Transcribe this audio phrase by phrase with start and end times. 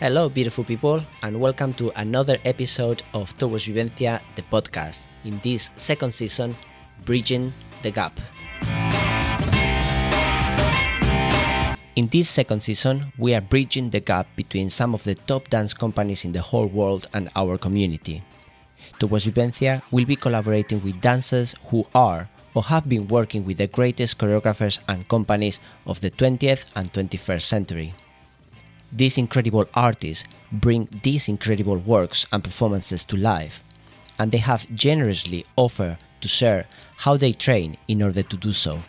[0.00, 5.04] Hello, beautiful people, and welcome to another episode of Towards Vivencia, the podcast.
[5.26, 6.56] In this second season,
[7.04, 8.18] Bridging the Gap.
[11.96, 15.74] In this second season, we are bridging the gap between some of the top dance
[15.74, 18.22] companies in the whole world and our community.
[18.98, 23.66] Towards Vivencia will be collaborating with dancers who are or have been working with the
[23.66, 27.92] greatest choreographers and companies of the 20th and 21st century.
[28.92, 33.62] These incredible artists bring these incredible works and performances to life,
[34.18, 36.66] and they have generously offered to share
[36.96, 38.80] how they train in order to do so,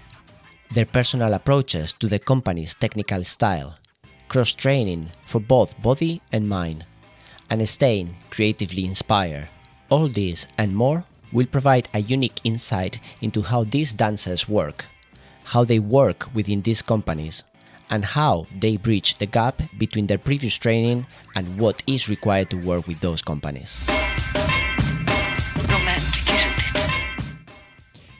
[0.71, 3.75] their personal approaches to the company's technical style,
[4.27, 6.85] cross training for both body and mind,
[7.49, 9.47] and staying creatively inspired.
[9.89, 14.85] All this and more will provide a unique insight into how these dancers work,
[15.43, 17.43] how they work within these companies,
[17.91, 21.05] and how they bridge the gap between their previous training
[21.35, 23.85] and what is required to work with those companies.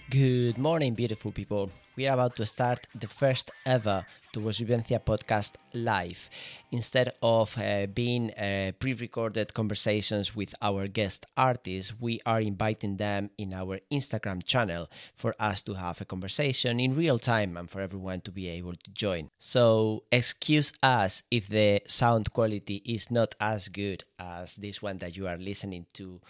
[0.10, 1.72] Good morning, beautiful people.
[1.98, 6.30] We are about to start the first ever Towards Vivencia podcast live.
[6.72, 12.96] Instead of uh, being uh, pre recorded conversations with our guest artists, we are inviting
[12.96, 17.70] them in our Instagram channel for us to have a conversation in real time and
[17.70, 19.30] for everyone to be able to join.
[19.38, 25.18] So, excuse us if the sound quality is not as good as this one that
[25.18, 26.22] you are listening to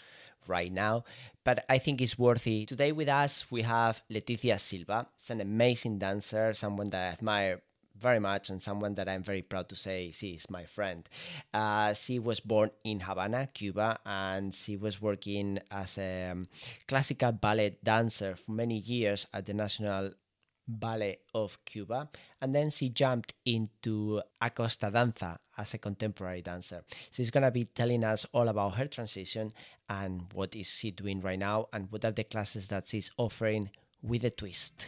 [0.48, 1.04] right now,
[1.44, 2.66] but I think it's worthy.
[2.66, 5.08] Today with us, we have Leticia Silva.
[5.18, 7.62] She's an amazing dancer, someone that I admire
[8.02, 11.08] very much and someone that I'm very proud to say she is my friend.
[11.54, 16.48] Uh, she was born in Havana, Cuba, and she was working as a um,
[16.88, 20.12] classical ballet dancer for many years at the National
[20.80, 22.10] Ballet of Cuba,
[22.42, 26.84] and then she jumped into Acosta Danza as a contemporary dancer.
[27.12, 29.52] She's gonna be telling us all about her transition
[29.90, 33.70] and what is she doing right now, and what are the classes that she's offering
[34.02, 34.88] with a twist.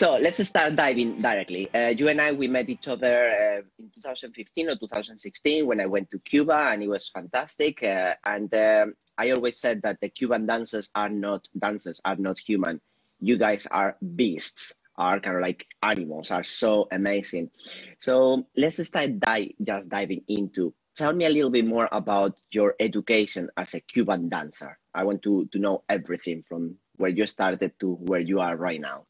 [0.00, 1.68] So let's start diving directly.
[1.74, 5.84] Uh, you and I, we met each other uh, in 2015 or 2016 when I
[5.84, 7.82] went to Cuba, and it was fantastic.
[7.82, 12.38] Uh, and um, I always said that the Cuban dancers are not dancers, are not
[12.38, 12.80] human.
[13.20, 17.50] You guys are beasts, are kind of like animals, are so amazing.
[17.98, 20.72] So let's start di- just diving into.
[20.96, 24.78] Tell me a little bit more about your education as a Cuban dancer.
[24.94, 28.80] I want to, to know everything from where you started to where you are right
[28.80, 29.04] now.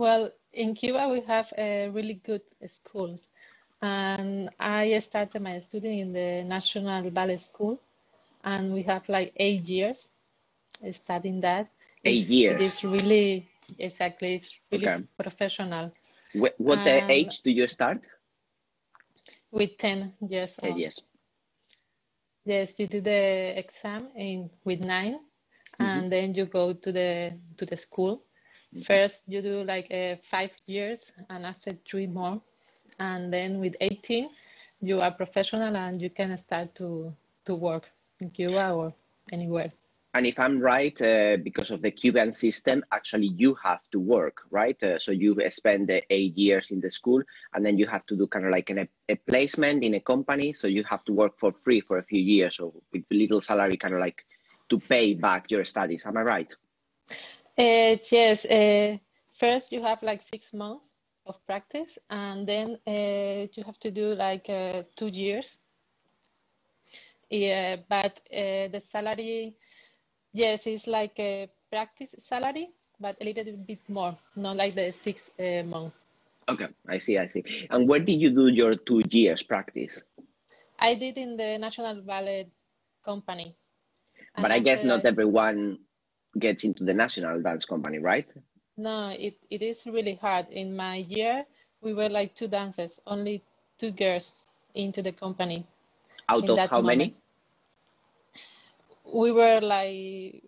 [0.00, 3.28] Well, in Cuba, we have uh, really good schools.
[3.82, 7.78] And I started my studying in the National Ballet School.
[8.42, 10.08] And we have like eight years
[10.92, 11.68] studying that.
[12.06, 12.54] Eight it's, years?
[12.54, 13.46] It is really,
[13.78, 15.04] exactly, it's really Okay.
[15.18, 15.92] professional.
[16.32, 18.08] What, what age do you start?
[19.52, 20.78] With 10 years old.
[20.78, 20.98] years.
[22.46, 25.20] Yes, you do the exam in with 9
[25.78, 28.22] and then you go to the to the school.
[28.84, 32.40] First, you do like uh, five years, and after three more,
[33.00, 34.28] and then with 18,
[34.80, 37.12] you are professional and you can start to
[37.46, 38.94] to work in Cuba or
[39.32, 39.72] anywhere.
[40.14, 44.42] And if I'm right, uh, because of the Cuban system, actually you have to work,
[44.50, 44.80] right?
[44.82, 47.22] Uh, so you spend the eight years in the school,
[47.54, 50.52] and then you have to do kind of like an, a placement in a company.
[50.52, 53.76] So you have to work for free for a few years, or with little salary,
[53.76, 54.24] kind of like
[54.68, 56.06] to pay back your studies.
[56.06, 56.54] Am I right?
[57.60, 58.96] Uh, yes, uh,
[59.34, 60.92] first you have like six months
[61.26, 65.58] of practice, and then uh, you have to do like uh, two years.
[67.28, 69.56] Yeah, but uh, the salary,
[70.32, 75.30] yes, it's like a practice salary, but a little bit more, not like the six
[75.38, 75.96] uh, months.
[76.48, 77.44] Okay, I see, I see.
[77.68, 80.02] And where did you do your two years practice?
[80.78, 82.48] I did in the National Ballet
[83.04, 83.54] Company.
[84.34, 85.78] And But I guess not everyone
[86.38, 88.32] gets into the national dance company, right?
[88.76, 90.48] No, it, it is really hard.
[90.50, 91.44] In my year,
[91.82, 93.42] we were like two dancers, only
[93.78, 94.32] two girls
[94.74, 95.66] into the company.
[96.28, 97.16] Out of how many?
[99.12, 100.44] We were like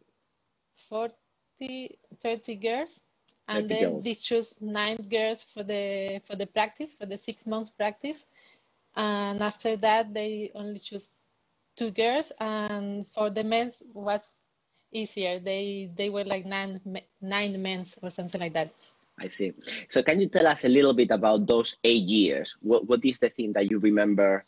[0.89, 3.03] 40, 30 girls,
[3.51, 4.05] 30 and then girls.
[4.05, 8.27] they choose nine girls for the for the practice, for the six months practice.
[8.95, 11.11] And after that, they only choose
[11.77, 14.31] two girls, and for the men's was
[14.93, 15.41] easier.
[15.41, 16.81] They they were like nine
[17.21, 18.73] nine men's or something like that.
[19.19, 19.53] I see.
[19.89, 22.57] So can you tell us a little bit about those eight years?
[22.61, 24.45] What what is the thing that you remember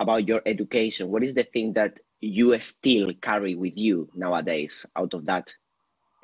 [0.00, 1.10] about your education?
[1.10, 5.54] What is the thing that you still carry with you nowadays out of that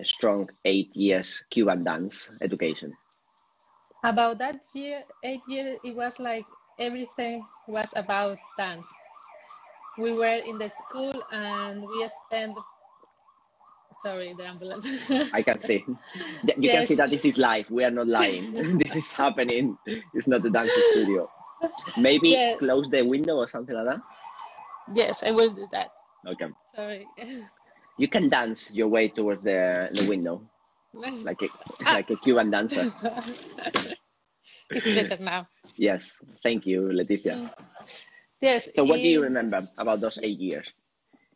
[0.05, 2.97] strong eight years Cuban dance education?
[4.05, 6.45] about that year, eight years, it was like
[6.79, 8.87] everything was about dance.
[9.99, 12.57] We were in the school and we spent.
[13.95, 14.87] Sorry, the ambulance.
[15.33, 15.85] I can see.
[16.45, 16.77] You yes.
[16.77, 17.71] can see that this is live.
[17.71, 18.53] We are not lying.
[18.79, 19.79] this is happening.
[19.87, 21.31] It's not a dance studio.
[21.97, 22.59] Maybe yes.
[22.59, 24.01] close the window or something like that.
[24.95, 25.91] Yes, I will do that.
[26.27, 26.47] Okay.
[26.75, 27.07] Sorry.
[27.97, 30.43] You can dance your way towards the the window,
[31.23, 31.49] like a
[31.85, 32.93] like a Cuban dancer.
[34.71, 35.47] it's better now.
[35.79, 37.39] Yes, thank you, Leticia.
[37.39, 37.51] Mm.
[38.41, 38.69] Yes.
[38.75, 40.67] So, what in, do you remember about those eight years?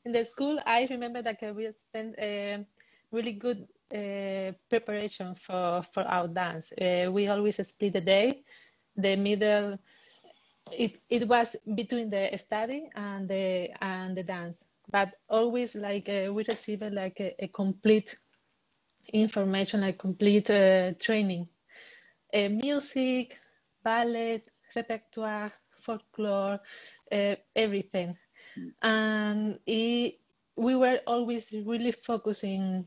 [0.08, 2.64] In the school, I remember that we spent a
[3.12, 6.72] really good uh, preparation for for our dance.
[6.72, 8.42] Uh, we always split the day.
[8.96, 9.78] The middle,
[10.72, 16.32] it it was between the study and the and the dance, but always like uh,
[16.32, 18.16] we received like a, a complete
[19.12, 20.46] information, like complete
[20.98, 21.50] training
[22.32, 23.36] music,
[23.84, 24.42] ballet,
[24.74, 25.52] repertoire,
[25.82, 26.60] folklore,
[27.54, 28.16] everything.
[28.82, 30.18] And it,
[30.56, 32.86] we were always really focusing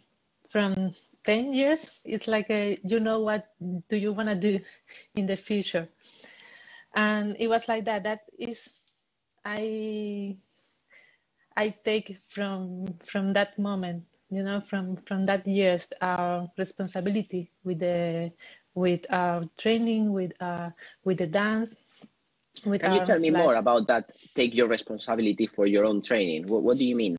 [0.49, 0.93] from
[1.23, 1.99] 10 years.
[2.05, 3.47] It's like, a, you know, what
[3.89, 4.59] do you want to do
[5.15, 5.87] in the future?
[6.95, 8.03] And it was like that.
[8.03, 8.69] That is,
[9.45, 10.37] I,
[11.57, 17.79] I take from from that moment, you know, from from that years, our responsibility with
[17.79, 18.31] the
[18.73, 20.71] with our training, with uh,
[21.03, 21.83] with the dance.
[22.65, 23.37] With Can you tell me life.
[23.37, 24.11] more about that?
[24.35, 26.47] Take your responsibility for your own training.
[26.47, 27.17] What, what do you mean?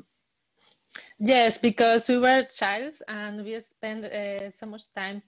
[1.19, 5.23] Yes, because we were child and we spent uh, so much time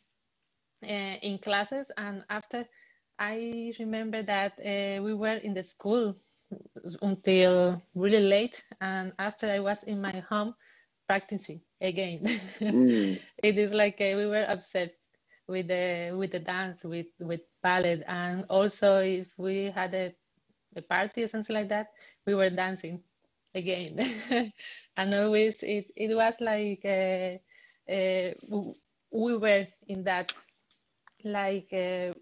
[0.84, 2.66] uh, in classes, and after
[3.18, 6.14] I remember that uh, we were in the school
[7.02, 10.54] until really late, and after I was in my home
[11.08, 12.26] practicing again.
[12.60, 13.20] Mm.
[13.42, 14.98] it is like uh, we were obsessed
[15.48, 18.02] with the with the dance with with ballet.
[18.06, 20.14] And also if we had a,
[20.76, 21.88] a party or something like that
[22.26, 23.02] we were dancing
[23.54, 23.98] again.
[24.96, 27.38] And always it it was like uh,
[27.92, 28.34] uh,
[29.10, 30.32] we were in that
[31.24, 32.12] like uh,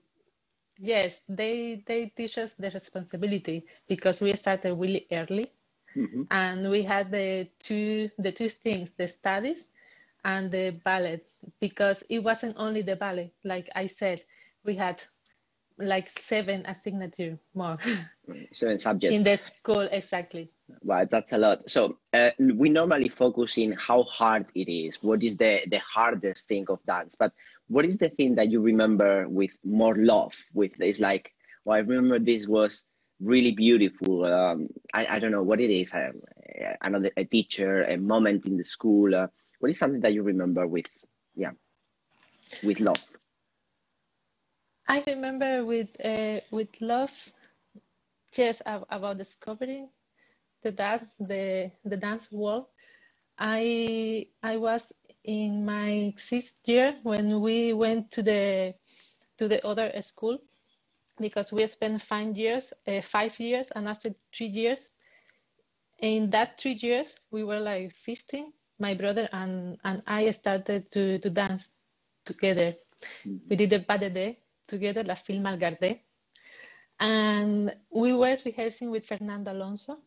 [0.79, 5.49] yes they they teach us the responsibility because we started really early.
[5.97, 6.23] Mm-hmm.
[6.31, 9.73] and we had the two the two things the studies
[10.25, 11.21] and the ballet
[11.61, 13.33] because it wasn't only the ballet.
[13.45, 14.23] Like I said,
[14.65, 15.03] we had
[15.79, 17.79] like seven signature more.
[18.53, 20.49] Seven subjects in the school, exactly.
[20.85, 21.69] Right, that's a lot.
[21.69, 25.03] So uh, we normally focus in how hard it is.
[25.03, 27.17] What is the the hardest thing of dance?
[27.17, 27.33] But
[27.69, 30.35] what is the thing that you remember with more love?
[30.55, 31.33] With it's like,
[31.65, 32.85] well, I remember this was
[33.21, 34.25] really beautiful.
[34.25, 35.93] Um, I I don't know what it is.
[35.93, 36.11] I,
[36.81, 39.15] another a teacher, a moment in the school.
[39.15, 39.27] Uh,
[39.63, 40.87] what is something that you remember with
[41.37, 41.53] yeah
[42.63, 43.03] with love.
[44.89, 47.13] I remember with uh, with love
[48.37, 49.89] yes about discovering
[50.63, 52.67] the dance the the dance world.
[53.39, 54.93] I i was
[55.25, 58.75] in my sixth year when we went to the
[59.39, 60.39] to the other school
[61.19, 64.93] because we spent five years uh, five years and after three years.
[66.01, 68.53] In that three years we were like 15
[68.83, 71.71] my brother and, and I started to, to dance
[72.27, 72.75] together.
[73.27, 73.49] Mm-hmm.
[73.49, 74.37] We did the pas de deux
[74.67, 76.01] together, La Fille Mal Gardée.
[77.01, 79.99] And we were rehearsing with Fernando Alonso.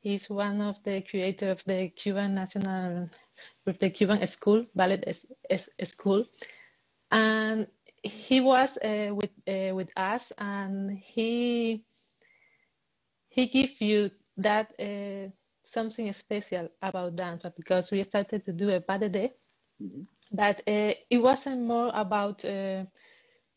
[0.00, 3.08] He's one of the creators of the Cuban National,
[3.64, 5.00] with the Cuban School, Ballet
[5.84, 6.24] School.
[7.10, 7.68] And
[8.02, 11.84] he was uh, with uh, with us, and he
[13.28, 15.30] he gave you that uh,
[15.64, 19.30] something special about dance because we started to do a pas de deux,
[19.82, 20.02] mm-hmm.
[20.30, 22.84] but uh, it wasn't more about uh,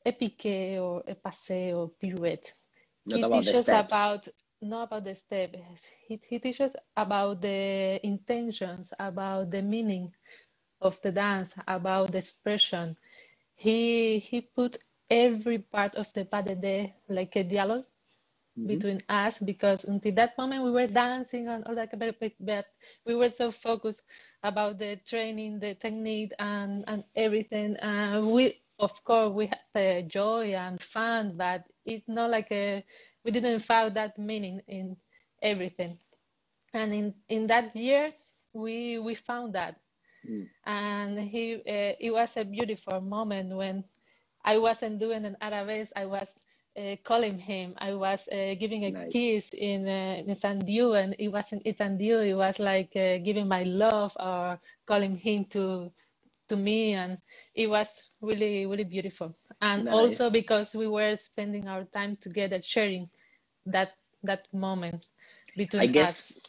[0.06, 2.54] a piqué or a passe or pirouette.
[3.06, 4.28] Not he about teaches about
[4.62, 5.86] not about the steps.
[6.08, 10.12] He, he teaches about the intentions, about the meaning
[10.82, 12.96] of the dance, about the expression.
[13.56, 14.78] He he put
[15.10, 17.86] every part of the pas de deux like a dialogue
[18.58, 18.68] mm-hmm.
[18.68, 22.66] between us because until that moment we were dancing and all that, but, but
[23.06, 24.04] we were so focused
[24.44, 27.78] about the training, the technique, and and everything.
[27.78, 32.84] Uh, we of course we had the joy and fun, but it's not like a
[33.24, 34.98] we didn't find that meaning in
[35.42, 35.98] everything.
[36.74, 38.14] And in in that year
[38.54, 39.80] we we found that.
[40.28, 40.48] Mm.
[40.66, 43.84] And he, uh, it was a beautiful moment when
[44.44, 45.94] I wasn't doing an arabesque.
[45.96, 46.34] I was
[47.04, 47.74] calling him.
[47.78, 49.12] I was uh, giving a nice.
[49.12, 52.20] kiss in uh, Tendu, and it wasn't Tendu.
[52.26, 55.92] It was like uh, giving my love or calling him to
[56.50, 57.18] to me, and
[57.56, 59.36] it was really really beautiful.
[59.62, 59.90] And Nice.
[59.90, 63.10] also because we were spending our time together, sharing
[63.66, 63.92] that
[64.24, 65.06] that moment
[65.56, 65.94] between I us.
[65.94, 66.40] guess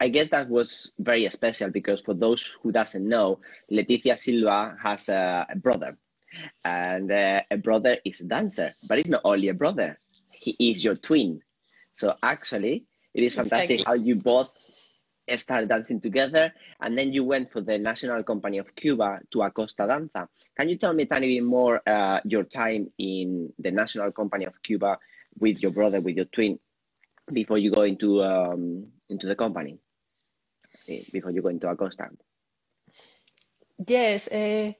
[0.00, 3.40] I guess that was very special because for those who doesn't know,
[3.70, 5.96] Leticia Silva has a, a brother,
[6.64, 9.98] and uh, a brother is a dancer, but it's not only a brother;
[10.32, 11.42] he is your twin.
[11.96, 13.84] So actually, it is fantastic Exactly.
[13.84, 14.50] how you both
[15.36, 19.86] started dancing together, and then you went for the National Company of Cuba to Acosta
[19.86, 20.28] Danza.
[20.58, 24.46] Can you tell me a tiny bit more uh, your time in the National Company
[24.46, 24.98] of Cuba
[25.38, 26.58] with your brother, with your twin,
[27.32, 29.78] before you go into um, into the company?
[30.88, 32.10] eh, before you go into Acosta.
[33.86, 34.72] Yes, uh,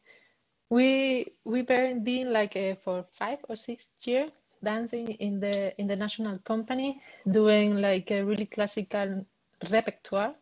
[0.71, 4.31] we we been been like uh, for five or six years
[4.63, 9.25] dancing in the in the national company, doing like a really classical
[9.71, 10.35] repertoire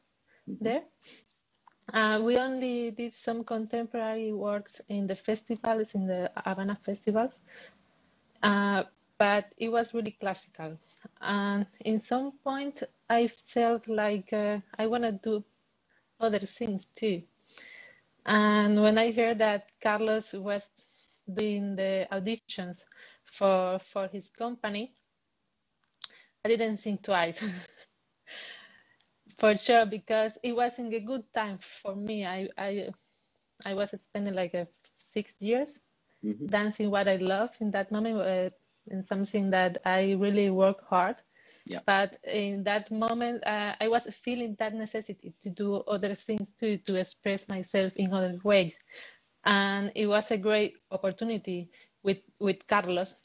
[0.46, 0.82] there.
[1.92, 7.42] Uh, we only did some contemporary works in the festivals, in the Havana festivals,
[8.42, 8.82] uh,
[9.18, 10.76] but it was really classical.
[11.20, 15.44] And in some point, I felt like uh, I want to do
[16.18, 17.22] other things too.
[18.26, 20.68] And when I heard that Carlos was
[21.32, 22.84] doing the auditions
[23.24, 24.92] for for his company,
[26.44, 27.42] I didn't think twice.
[29.38, 32.24] for sure, because it wasn't a good time for me.
[32.26, 32.90] I I
[33.66, 34.68] I was spending like a
[35.00, 35.80] six years
[36.24, 36.50] Mhm.
[36.50, 38.50] dancing what I love in that moment, uh,
[38.90, 41.16] in something that I really work hard.
[41.66, 41.80] Yeah.
[41.84, 46.78] But in that moment, uh, I was feeling that necessity to do other things too,
[46.86, 48.78] to express myself in other ways,
[49.44, 51.70] and it was a great opportunity
[52.04, 53.16] with with Carlos.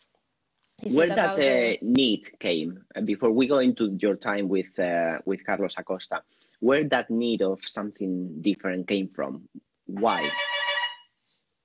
[0.81, 5.19] He Where that uh, need came uh, before we go into your time with uh,
[5.25, 6.24] with Carlos Acosta,
[6.62, 9.48] where that need of something different came from?
[9.86, 10.31] Why?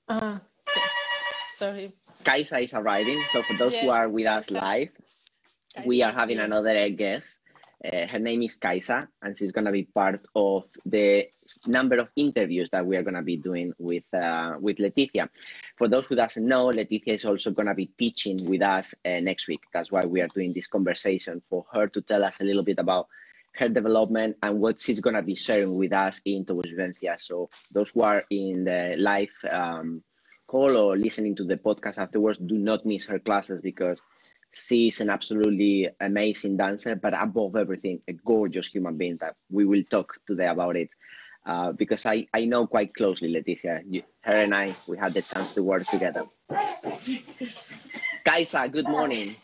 [0.08, 0.80] So-
[1.54, 1.94] sorry.
[2.24, 4.90] Kaisa is arriving, so for those who are with us live,
[5.84, 7.40] we are having another guest.
[7.84, 11.28] Uh, her name is Kaisa, and she's gonna be part of the
[11.66, 15.28] number of interviews that we are gonna be doing with uh, with Leticia.
[15.76, 19.46] For those who doesn't know, Leticia is also gonna be teaching with us uh, next
[19.46, 19.60] week.
[19.72, 22.78] That's why we are doing this conversation for her to tell us a little bit
[22.78, 23.08] about
[23.56, 26.70] her development and what she's gonna be sharing with us in Towards.
[27.18, 30.02] So those who are in the live um,
[30.46, 34.00] call or listening to the podcast afterwards, do not miss her classes because
[34.56, 39.66] she is an absolutely amazing dancer, but above everything, a gorgeous human being that we
[39.66, 40.88] will talk today about it.
[41.44, 43.82] Uh, because I, I know quite closely Leticia.
[43.88, 46.24] You, her and I, we had the chance to work together.
[48.24, 49.36] Kaisa, good morning.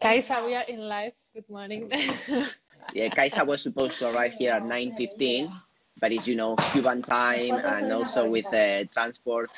[0.00, 1.12] Kaisa, we are in live.
[1.34, 1.90] Good morning.
[2.94, 5.52] Yeah, Kaisa was supposed to arrive here at 9.15,
[6.00, 9.50] but it's, you know, Cuban time and also with uh, transport,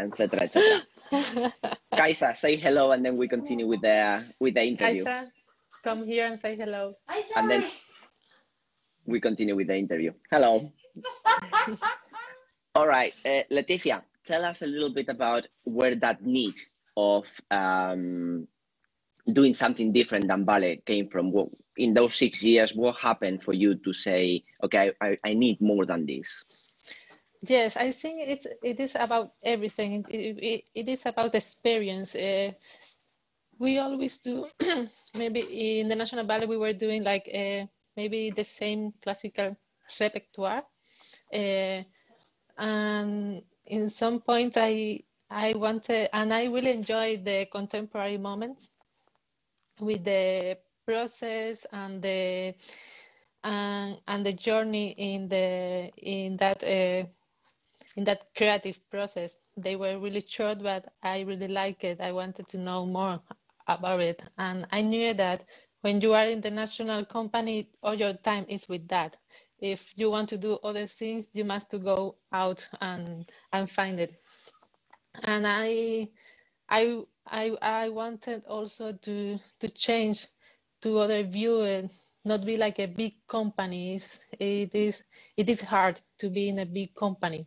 [0.00, 0.82] etc., etc.
[1.96, 5.04] Kaisa, say hello and then we continue with the, with the interview.
[5.04, 5.30] Kaisa,
[5.82, 6.94] come here and say hello.
[7.36, 7.64] and then
[9.06, 10.12] we continue with the interview.
[10.30, 10.72] Hello.
[12.74, 16.54] All right, uh, Leticia, tell us a little bit about where that need
[16.96, 18.46] of um,
[19.32, 21.32] doing something different than ballet came from.
[21.32, 25.60] What, in those six years, what happened for you to say, okay, I, I need
[25.60, 26.44] more than this?
[27.42, 30.04] Yes, I think it's it is about everything.
[30.08, 32.14] It, it, it is about experience.
[32.14, 32.52] Uh,
[33.58, 34.46] we always do
[35.14, 35.40] maybe
[35.80, 37.66] in the National Ballet we were doing like uh,
[37.96, 39.56] maybe the same classical
[40.00, 40.62] repertoire,
[41.32, 41.82] uh,
[42.58, 48.72] and in some points I I wanted and I really enjoy the contemporary moments
[49.80, 52.54] with the process and the
[53.44, 57.04] and and the journey in the in that uh,
[57.96, 59.38] in that creative process.
[59.56, 62.00] They were really short, but I really liked it.
[62.00, 63.20] I wanted to know more
[63.68, 65.44] about it, and I knew that
[65.82, 69.16] when you are in the national company, all your time is with that.
[69.60, 74.00] If you want to do other things, you must to go out and and find
[74.00, 74.14] it.
[75.24, 76.08] And I
[76.68, 80.26] I I I wanted also to to change
[80.82, 81.90] to other view and
[82.24, 83.96] not be like a big company.
[83.96, 85.04] It's, it is
[85.36, 87.46] it is hard to be in a big company.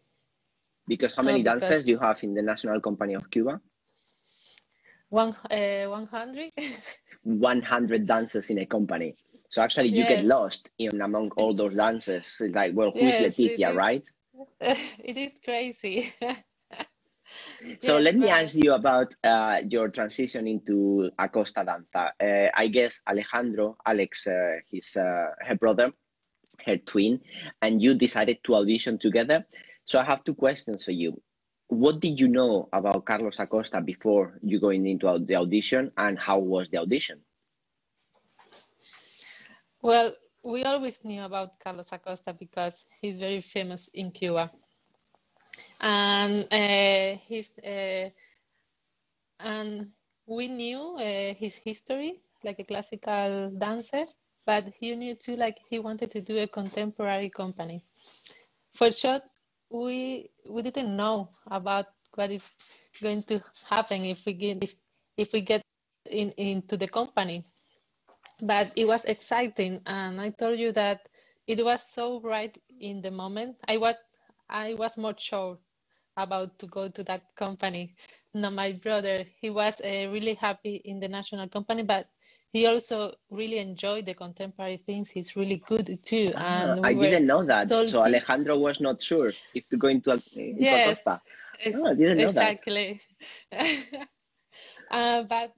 [0.87, 3.59] Because how No, many because- dancers do you have in the National Company of Cuba?
[5.09, 6.51] One uh, one hundred.
[7.23, 9.13] 100 dancers in a company.
[9.49, 12.25] So actually, you get lost in among all those dancers.
[12.41, 13.75] It's like, well, who is Yes, it Leticia, is.
[13.77, 14.09] right?
[14.59, 16.11] it is crazy.
[17.79, 22.13] So Yes, let me ask you about uh, your transition into Acosta Danza.
[22.21, 25.91] Uh, I guess Alejandro, Alex, uh, his uh, her brother,
[26.65, 27.21] her twin,
[27.61, 29.45] and you decided to audition together.
[29.85, 31.21] So I have two questions for you.
[31.73, 36.39] what did you know about Carlos Acosta before you going into the audition, and how
[36.39, 37.19] was the audition?
[39.81, 40.13] Well,
[40.43, 44.51] we always knew about Carlos Acosta because he's very famous in Cuba,
[45.79, 48.09] and uh, he's uh,
[49.39, 49.89] and
[50.25, 54.05] we knew uh, his history like a classical dancer,
[54.45, 57.83] but he knew too like he wanted to do a contemporary company.
[58.75, 59.21] For sure,
[59.73, 62.51] we we didn't know about what is
[63.01, 64.75] going to happen if we get if,
[65.17, 65.61] if we get
[66.09, 67.43] in, into the company.
[68.41, 71.01] But it was exciting and i told you that
[71.47, 73.57] it was so right in the moment.
[73.67, 73.95] I was
[74.49, 75.57] i was more sure
[76.17, 77.95] about to go to that company.
[78.33, 82.07] No my brother he was uh, really happy in the national company but
[82.53, 85.09] he also really enjoyed the contemporary things.
[85.09, 86.31] He's really good too.
[86.35, 87.69] Ah, and we I didn't know that.
[87.89, 91.21] So Alejandro was not sure if to go into, into yes, Acosta.
[91.75, 93.01] Oh, I didn't know exactly.
[93.51, 94.07] that.
[94.91, 95.53] uh, but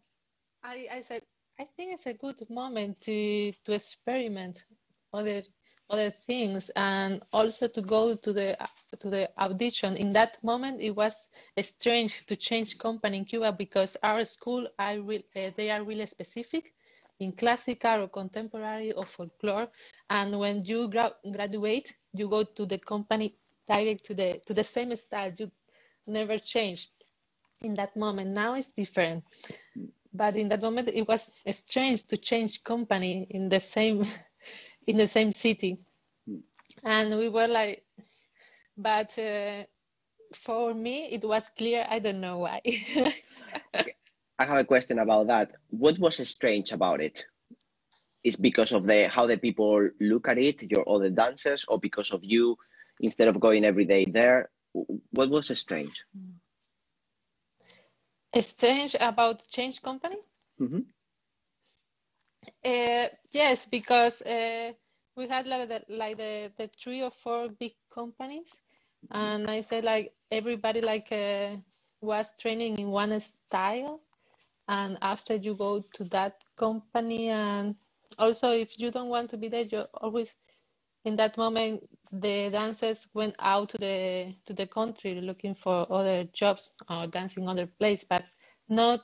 [0.63, 1.21] I, I said,
[1.59, 4.63] I think it's a good moment to to experiment
[5.13, 5.43] other
[5.89, 8.57] other things and also to go to the
[8.99, 11.29] to the audition in that moment it was
[11.61, 16.05] strange to change company in cuba because our school are re- uh, they are really
[16.07, 16.73] specific
[17.19, 19.67] in classical or contemporary or folklore.
[20.09, 23.35] And when you gra- graduate, you go to the company
[23.67, 25.33] direct to the to the same style.
[25.37, 25.51] You
[26.07, 26.89] never change.
[27.61, 29.23] In that moment, now it's different.
[30.13, 34.03] But in that moment, it was strange to change company in the same
[34.87, 35.79] in the same city,
[36.83, 37.83] and we were like,
[38.77, 39.17] but.
[39.19, 39.63] Uh,
[40.35, 41.85] for me, it was clear.
[41.89, 42.61] I don't know why.
[44.37, 45.51] I have a question about that.
[45.69, 47.25] What was strange about it?
[48.23, 52.11] Is because of the how the people look at it, your other dancers, or because
[52.11, 52.57] of you
[52.99, 54.49] instead of going every day there?
[55.11, 56.03] What was strange?
[58.41, 60.17] Strange about change company?
[60.59, 60.79] Mm-hmm.
[62.63, 64.73] Uh, yes, because uh,
[65.15, 68.59] we had like the, like the, the three or four big companies,
[69.05, 69.17] mm-hmm.
[69.17, 71.55] and I said like everybody like uh,
[72.01, 74.01] was training in one style,
[74.67, 77.75] and after you go to that company and
[78.17, 80.33] also if you don't want to be there you always
[81.03, 86.23] in that moment the dancers went out to the to the country looking for other
[86.33, 88.23] jobs or dancing other place but
[88.69, 89.01] not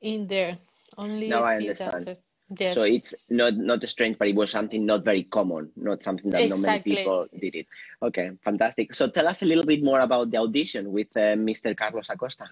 [0.00, 0.58] in there.
[0.96, 2.16] Only now i understand.
[2.58, 2.74] yes.
[2.74, 6.42] so it's not not strange but it was something not very common not something that
[6.42, 6.62] exactly.
[6.62, 7.66] not many people did it.
[8.02, 8.94] Okay fantastic.
[8.94, 12.46] So tell us a little bit more about the audition with uh, mr carlos acosta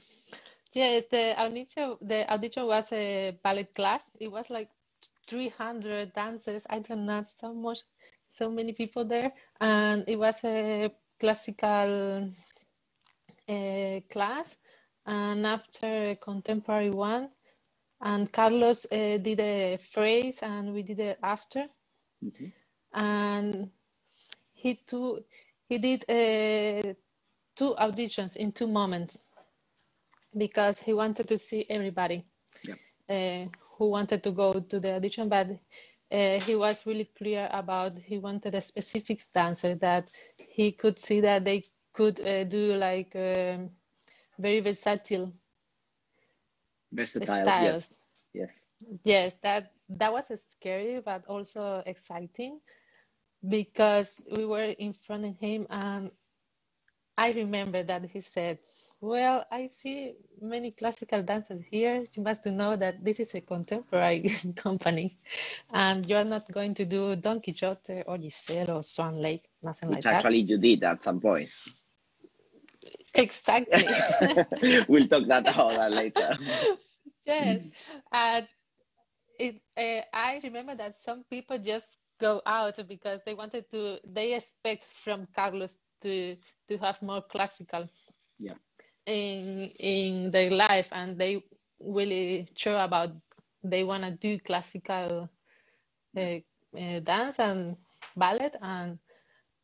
[0.77, 4.11] Yes, the audition the audition was a ballet class.
[4.21, 4.69] It was like
[5.27, 6.67] 300 dancers.
[6.69, 7.79] I don't know so much,
[8.29, 12.31] so many people there, and it was a classical
[13.49, 14.59] uh, class,
[15.07, 17.31] and after a contemporary one,
[18.03, 21.65] and Carlos uh, did a phrase, and we did it after,
[22.23, 22.49] mm-hmm.
[22.93, 23.71] and
[24.53, 25.25] he too
[25.71, 26.93] he did uh,
[27.57, 29.17] two auditions in two moments
[30.37, 32.25] because he wanted to see everybody
[33.09, 33.45] uh,
[33.79, 35.49] who wanted to go to the audition, but
[36.13, 41.21] uh, he was really clear about he wanted a specific dancer that he could see
[41.21, 43.71] that they could uh, do like um,
[44.39, 45.33] very versatile.
[46.93, 47.61] Versatile styles.
[47.61, 47.91] yes.
[48.35, 48.69] Yes.
[49.05, 52.61] Yes that that was scary but also exciting
[53.49, 56.11] because we were in front of him and
[57.19, 58.59] i remember that he said
[59.01, 62.05] well, I see many classical dancers here.
[62.15, 65.17] You must know that this is a contemporary company,
[65.73, 69.97] and you're not going to do Don Quixote or Giselle or Swan Lake, nothing Which
[69.97, 70.15] like that.
[70.15, 71.49] actually you did at some point.
[73.15, 73.85] Exactly.
[74.89, 76.37] we'll talk that about that later.
[77.27, 77.63] yes,
[78.13, 78.47] and
[79.39, 79.61] it.
[79.77, 83.99] Uh, I remember that some people just go out because they wanted to.
[84.07, 86.37] They expect from Carlos to
[86.69, 87.89] to have more classical.
[88.39, 88.55] Yeah
[89.07, 91.43] in in their life and they
[91.81, 93.11] really sure about
[93.63, 95.29] they want to do classical
[96.17, 97.77] uh, uh, dance and
[98.17, 98.99] ballet and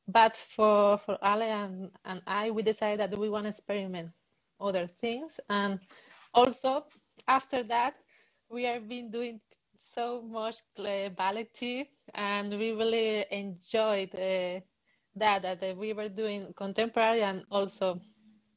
[0.09, 4.11] but for for Ale and, and I we decided that we want to experiment
[4.61, 5.81] other things and
[6.35, 6.85] also
[7.29, 7.95] after that
[8.49, 9.41] we have been doing
[9.79, 14.61] so much uh, ballet too and we really enjoyed uh,
[15.17, 18.01] that that we were doing contemporary and also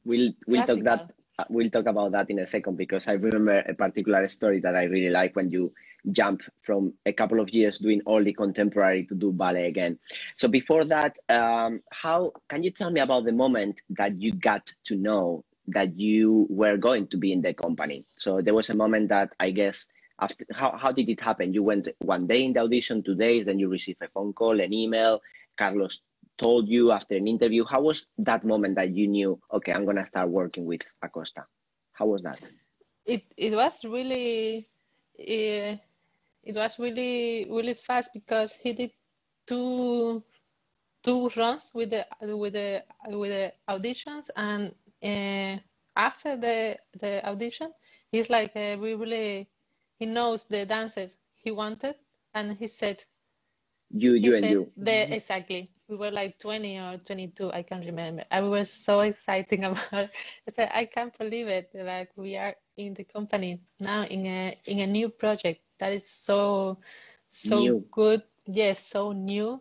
[0.06, 1.12] We'll we'll talk that
[1.50, 4.84] we'll talk about that in a second because I remember a particular story that I
[4.84, 5.72] really like when you
[6.12, 9.98] jump from a couple of years doing only contemporary to do ballet again.
[10.36, 14.72] So before that, um, how can you tell me about the moment that you got
[14.84, 18.06] to know that you were going to be in the company.
[18.16, 19.86] So there was a moment that I guess
[20.20, 21.52] after how, how did it happen?
[21.52, 24.60] You went one day in the audition, two days, then you received a phone call,
[24.60, 25.20] an email.
[25.56, 26.00] Carlos
[26.38, 27.64] told you after an interview.
[27.64, 31.46] How was that moment that you knew, okay, I'm gonna start working with Acosta?
[31.92, 32.50] How was that?
[33.06, 34.66] It it was really
[35.18, 35.76] uh,
[36.42, 38.90] it was really really fast because he did
[39.46, 40.22] two
[41.04, 45.60] two runs with the with the with the auditions and uh,
[45.96, 47.72] after the the audition
[48.10, 49.48] he's like uh, we really
[49.98, 51.96] he knows the dancers he wanted
[52.34, 53.04] and he said
[53.90, 58.22] you you and you the, exactly we were like 20 or 22 i can't remember
[58.30, 60.10] i was so excited about it
[60.48, 64.56] i said i can't believe it like we are in the company now in a
[64.66, 66.78] in a new project that is so
[67.28, 67.86] so New.
[67.90, 69.60] good yes so new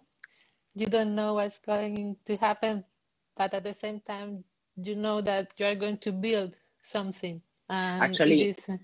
[0.75, 2.83] you don't know what's going to happen
[3.37, 4.43] but at the same time
[4.77, 8.77] you know that you are going to build something and Actually, is uh,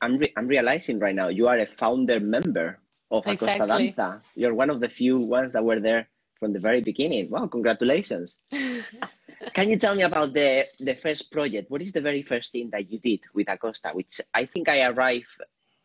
[0.00, 2.78] I'm re- I'm realizing right now you are a founder member
[3.10, 3.66] of Acosta Exactly.
[3.66, 4.22] Danza.
[4.34, 6.08] You're one of the few ones that were there
[6.42, 7.30] from the very beginning.
[7.30, 8.38] Wow, congratulations.
[9.54, 11.70] Can you tell me about the the first project?
[11.70, 13.90] What is the very first thing that you did with Acosta?
[13.94, 15.36] Which I think I arrived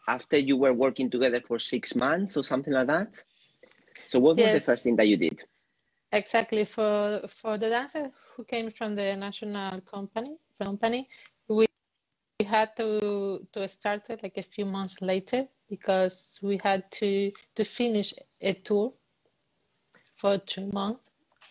[0.08, 3.12] after you were working together for six months or something like that.
[4.08, 5.44] So what was the first thing that you did?
[6.12, 6.98] Exactly for
[7.40, 11.08] for the dancer who came from the national company company,
[11.48, 11.68] we,
[12.40, 17.32] we had to to start it like a few months later because we had to
[17.58, 18.10] to finish
[18.42, 18.94] a tour
[20.18, 21.02] for two months,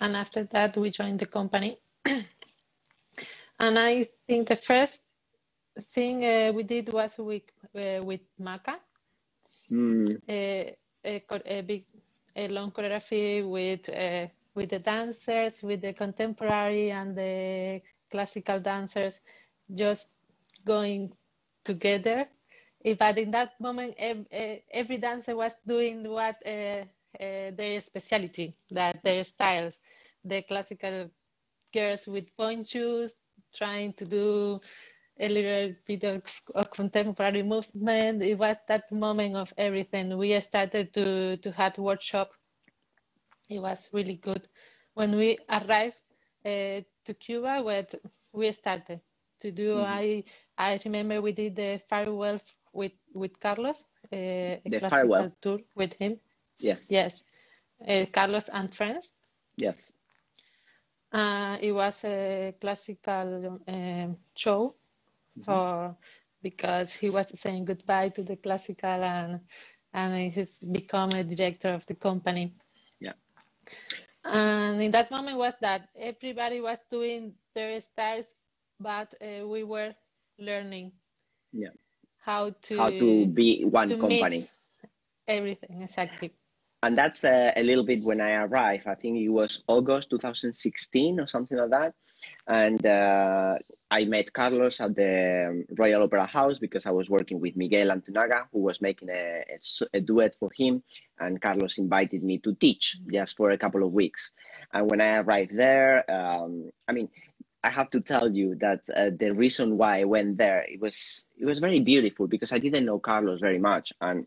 [0.00, 1.78] and after that we joined the company.
[2.06, 2.26] and
[3.78, 5.02] I think the first
[5.92, 7.42] thing uh, we did was with
[7.76, 8.76] uh, with Maca.
[9.68, 10.74] Hmm, a,
[11.04, 11.84] a, a big
[12.36, 19.20] a long choreography with uh, with the dancers with the contemporary and the classical dancers
[19.74, 20.14] just
[20.66, 21.12] going
[21.64, 22.26] together.
[22.84, 26.36] Eh, but in that moment ev- eh, every dancer was doing what
[27.20, 29.80] uh, uh, their specialty that their styles
[30.24, 31.10] the classical
[31.74, 33.14] girls with point shoes
[33.54, 34.60] trying to do
[35.20, 36.22] a little bit of,
[36.54, 38.22] of contemporary movement.
[38.22, 40.16] It was that moment of everything.
[40.18, 42.32] We started to to have workshop.
[43.50, 44.48] It was really good.
[44.94, 46.02] When we arrived
[46.44, 47.94] uh, to Cuba, what
[48.32, 49.00] we started
[49.40, 49.86] to do, Mhm.
[49.86, 50.24] I
[50.58, 52.40] I remember we did the farewell
[52.72, 55.32] with with Carlos, uh, a The classical farewell.
[55.42, 56.20] tour with him.
[56.58, 57.24] Yes, Yes,
[57.86, 59.12] uh, Carlos and friends.
[59.56, 59.92] yes.
[61.12, 64.74] Uh, it was a classical um, show
[65.40, 65.96] for
[66.42, 69.40] because he was saying goodbye to the classical and
[69.92, 72.54] and he's become a director of the company.
[73.00, 73.14] Yeah.
[74.24, 78.26] And in that moment was that everybody was doing their styles,
[78.80, 79.94] but uh, we were
[80.38, 80.92] learning
[81.52, 81.70] Yeah.
[82.18, 84.46] how to How to be one to company.
[85.28, 86.32] everything exactly.
[86.82, 88.86] And that's uh, a little bit when I arrived.
[88.86, 91.94] I think it was August 2016 or something like that.
[92.46, 93.58] And uh,
[93.90, 98.46] I met Carlos at the Royal Opera House because I was working with Miguel Altunaga,
[98.52, 100.82] who was making a duet for him.
[101.18, 104.32] And Carlos invited me to teach just for a couple of weeks.
[104.72, 107.08] And when I arrived there, um, I mean,
[107.66, 111.26] I have to tell you that uh, the reason why I went there it was
[111.36, 114.26] it was very beautiful because I didn't know Carlos very much, and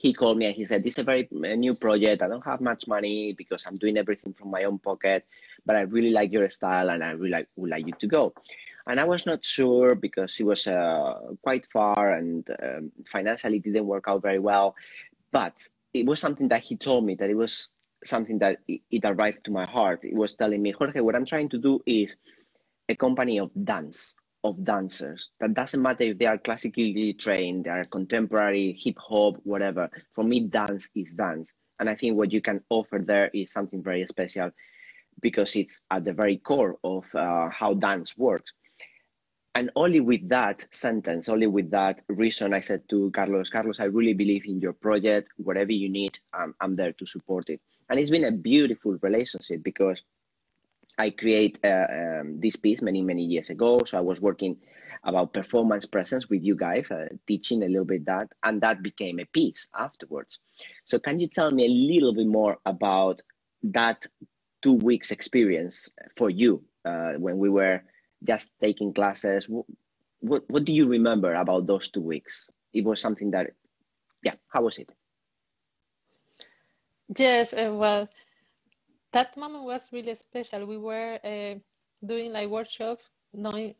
[0.00, 2.22] he called me and he said, This is a very new project.
[2.22, 5.26] I don't have much money because I'm doing everything from my own pocket,
[5.66, 8.32] but I really like your style and I really like, would like you to go.
[8.86, 13.86] And I was not sure because it was uh, quite far and um, financially didn't
[13.86, 14.74] work out very well.
[15.32, 15.60] But
[15.92, 17.68] it was something that he told me that it was
[18.02, 20.00] something that it arrived to my heart.
[20.02, 22.16] It was telling me, Jorge, what I'm trying to do is
[22.88, 25.30] a company of dance of dancers.
[25.40, 29.90] That doesn't matter if they are classically trained they are contemporary hip hop whatever.
[30.14, 31.52] For me dance is dance.
[31.78, 34.50] And i think what you can offer there is something very special
[35.20, 38.52] because it's at the very core of uh, how dance works.
[39.54, 43.84] And only with that sentence only with that reason i said to carlos carlos i
[43.84, 45.28] really believe in your project.
[45.36, 47.60] Whatever you need i'm, I'm there to support it.
[47.88, 50.02] And it's been a beautiful relationship because
[51.00, 53.78] I create uh, um, this piece many many years ago.
[53.86, 54.56] So I was working
[55.02, 59.18] about performance presence with you guys, uh, teaching a little bit that, and that became
[59.18, 60.38] a piece afterwards.
[60.84, 63.22] So can you tell me a little bit more about
[63.62, 64.06] that
[64.60, 67.80] two weeks experience for you uh, when we were
[68.22, 69.48] just taking classes?
[69.48, 69.66] What,
[70.20, 72.50] what what do you remember about those two weeks?
[72.72, 73.46] It was something that,
[74.22, 74.34] yeah.
[74.48, 74.92] How was it?
[77.18, 78.08] Yes, uh, well,
[79.12, 80.66] that moment was really special.
[80.66, 81.54] We were uh,
[82.06, 83.74] doing like workshops, knowing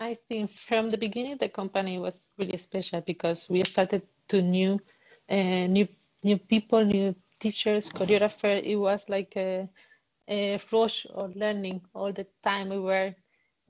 [0.00, 4.80] I think from the beginning the company was really special because we started to new,
[5.28, 5.88] uh, new,
[6.24, 8.62] new people, new teachers, choreographer.
[8.62, 9.68] It was like a,
[10.28, 12.70] a rush of learning all the time.
[12.70, 13.14] We were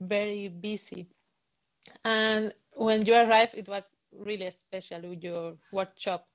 [0.01, 1.07] very busy,
[2.05, 6.27] and when you arrived, it was really special with your workshop.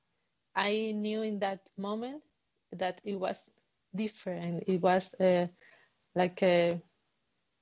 [0.54, 2.22] I knew in that moment
[2.72, 3.50] that it was
[3.96, 4.64] different.
[4.66, 5.46] It was uh,
[6.14, 6.80] like a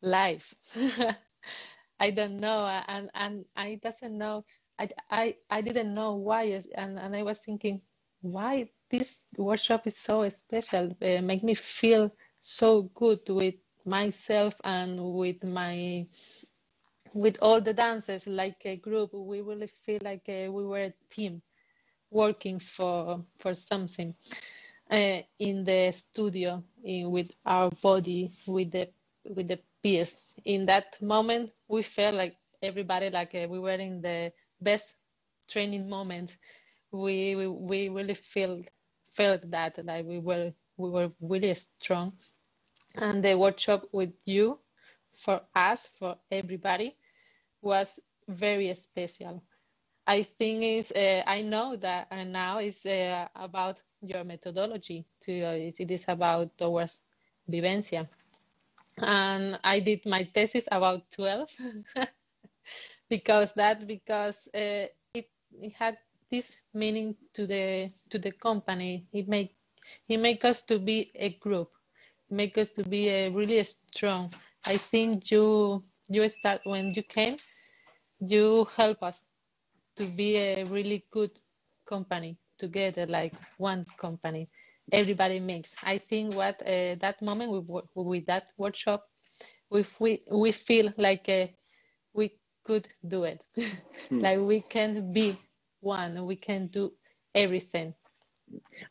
[0.02, 0.54] life.
[2.00, 4.44] I don't know, and and I doesn't know.
[4.78, 6.44] I I I didn't know why,
[6.76, 7.80] and and I was thinking
[8.22, 10.96] why this workshop is so special.
[11.02, 13.54] Uh, make me feel so good with
[13.86, 16.06] myself and with my
[17.14, 20.94] with all the dancers like a group we really feel like uh, we were a
[21.10, 21.42] team
[22.10, 24.14] working for for something
[24.90, 28.88] uh, in the studio in, with our body with the
[29.24, 30.34] with the piece.
[30.44, 34.96] In that moment we felt like everybody like uh, we were in the best
[35.48, 36.36] training moment.
[36.92, 38.66] We we, we really felt
[39.12, 42.12] felt that like we were we were really strong.
[42.96, 44.58] And the workshop with you
[45.14, 46.96] for us for everybody
[47.62, 49.42] was very special.
[50.06, 55.32] I think is uh, i know that uh, now is uh, about your methodology too
[55.32, 57.02] it is about towards
[57.50, 58.08] vivencia.
[58.98, 61.48] And I did my thesis about 12
[63.08, 65.28] because that because uh, it,
[65.60, 65.98] it had
[66.30, 69.06] this meaning to the to the company.
[69.12, 69.56] It make
[70.08, 71.70] it make us to be a group.
[72.30, 74.32] Make us to be a really strong.
[74.64, 77.38] I think you you start when you came
[78.20, 79.24] you help us
[79.96, 81.30] to be a really good
[81.86, 84.48] company together like one company
[84.92, 85.74] everybody makes.
[85.82, 89.04] I think what uh, that moment with, with that workshop,
[89.70, 91.46] we we we feel like uh,
[92.12, 92.32] we
[92.64, 93.42] could do it,
[94.08, 94.20] hmm.
[94.20, 95.38] like we can be
[95.80, 96.24] one.
[96.26, 96.92] We can do
[97.34, 97.94] everything.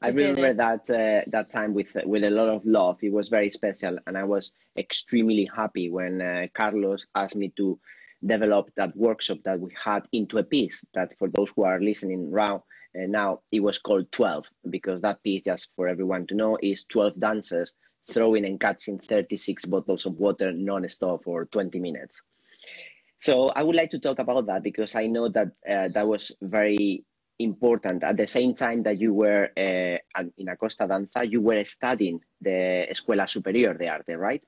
[0.02, 2.97] I remember that uh, that time with with a lot of love.
[3.02, 7.80] It was very special, and I was extremely happy when uh, Carlos asked me to
[8.26, 10.84] develop that workshop that we had into a piece.
[10.93, 12.63] That for those who are listening now,
[12.95, 16.86] uh, now it was called 12 because that piece, just for everyone to know, is
[16.86, 17.73] 12 dancers
[18.10, 22.21] throwing and catching 36 bottles of water non-stop for 20 minutes.
[23.19, 26.32] So I would like to talk about that because I know that uh, that was
[26.41, 27.06] very
[27.39, 28.03] important.
[28.03, 32.86] At the same time that you were uh, in Acosta Danza, you were studying the
[32.91, 34.43] Escuela Superior de Arte, right?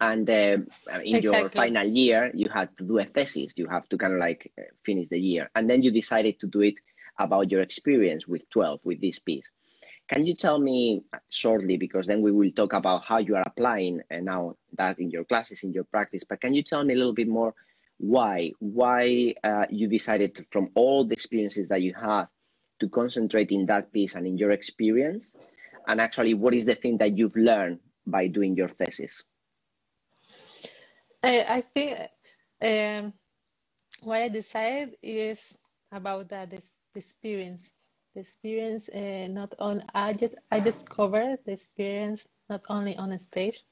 [0.00, 0.58] And uh,
[1.02, 1.22] in exactly.
[1.22, 3.54] your final year, you had to do a thesis.
[3.56, 6.46] You have to kind of like uh, finish the year, and then you decided to
[6.46, 6.74] do it
[7.18, 9.50] about your experience with 12 with this piece.
[10.08, 14.00] Can you tell me shortly, because then we will talk about how you are applying
[14.10, 16.96] and now that in your classes, in your practice, but can you tell me a
[16.96, 17.54] little bit more
[17.98, 22.28] why, why uh, you decided from all the experiences that you have
[22.80, 25.34] to concentrate in that piece and in your experience?
[25.86, 29.24] And actually, what is the thing that you've learned by doing your thesis?
[31.22, 31.98] I, I think
[32.62, 33.12] um,
[34.02, 35.58] what I decided is
[35.90, 36.50] about that
[36.94, 37.72] the experience
[38.14, 43.18] the experience uh, not on I just I discovered the experience not only on a
[43.18, 43.62] stage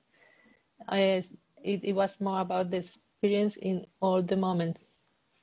[0.88, 1.22] I,
[1.62, 4.86] it, it was more about the experience in all the moments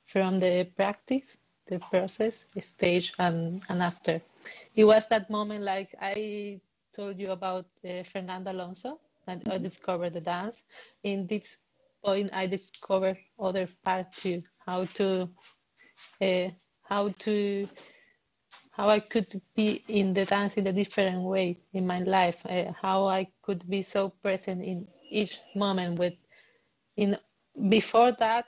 [0.06, 4.20] from the practice the process stage and, and after.
[4.76, 6.60] It was that moment like I
[6.94, 10.62] told you about uh, Fernando Alonso and I discovered the dance.
[11.02, 11.56] In this
[12.04, 15.28] point I discovered other part too how to
[16.20, 16.48] uh,
[16.84, 17.68] how to
[18.70, 22.72] how I could be in the dance in a different way in my life, uh,
[22.80, 25.98] how I could be so present in each moment.
[25.98, 26.14] With
[26.96, 27.16] in
[27.68, 28.46] before that,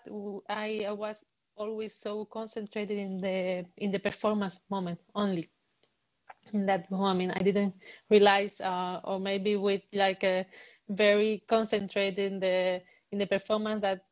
[0.49, 1.25] I was
[1.57, 5.49] always so concentrated in the in the performance moment only.
[6.53, 7.75] In that moment, I didn't
[8.11, 10.47] realize, uh, or maybe with like a
[10.89, 14.03] very concentrated in the in the performance that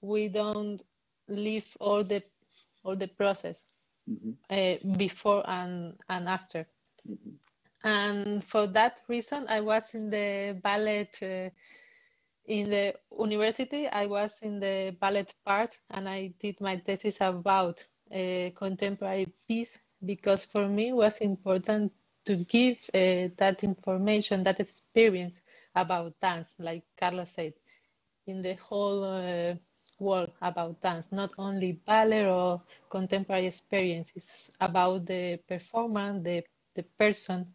[0.00, 0.80] we don't
[1.28, 2.22] leave all the
[2.84, 3.66] all the process
[4.08, 4.30] mm-hmm.
[4.50, 6.66] uh, before and, and after.
[7.08, 7.30] Mm-hmm.
[7.82, 11.50] And for that reason, I was in the ballet uh,
[12.46, 13.88] in the university.
[13.88, 19.78] I was in the ballet part, and I did my thesis about uh, contemporary piece
[20.04, 21.92] because for me it was important
[22.26, 25.40] to give uh, that information, that experience
[25.74, 27.54] about dance, like Carlos said,
[28.26, 29.54] in the whole uh,
[30.00, 34.12] world about dance, not only ballet or contemporary experience.
[34.16, 36.44] It's about the performance, the
[36.76, 37.46] the person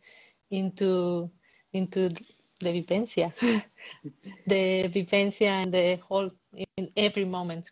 [0.51, 1.29] into
[1.73, 3.33] into the vivencia,
[4.47, 6.31] the vivencia and the whole
[6.77, 7.71] in every moment.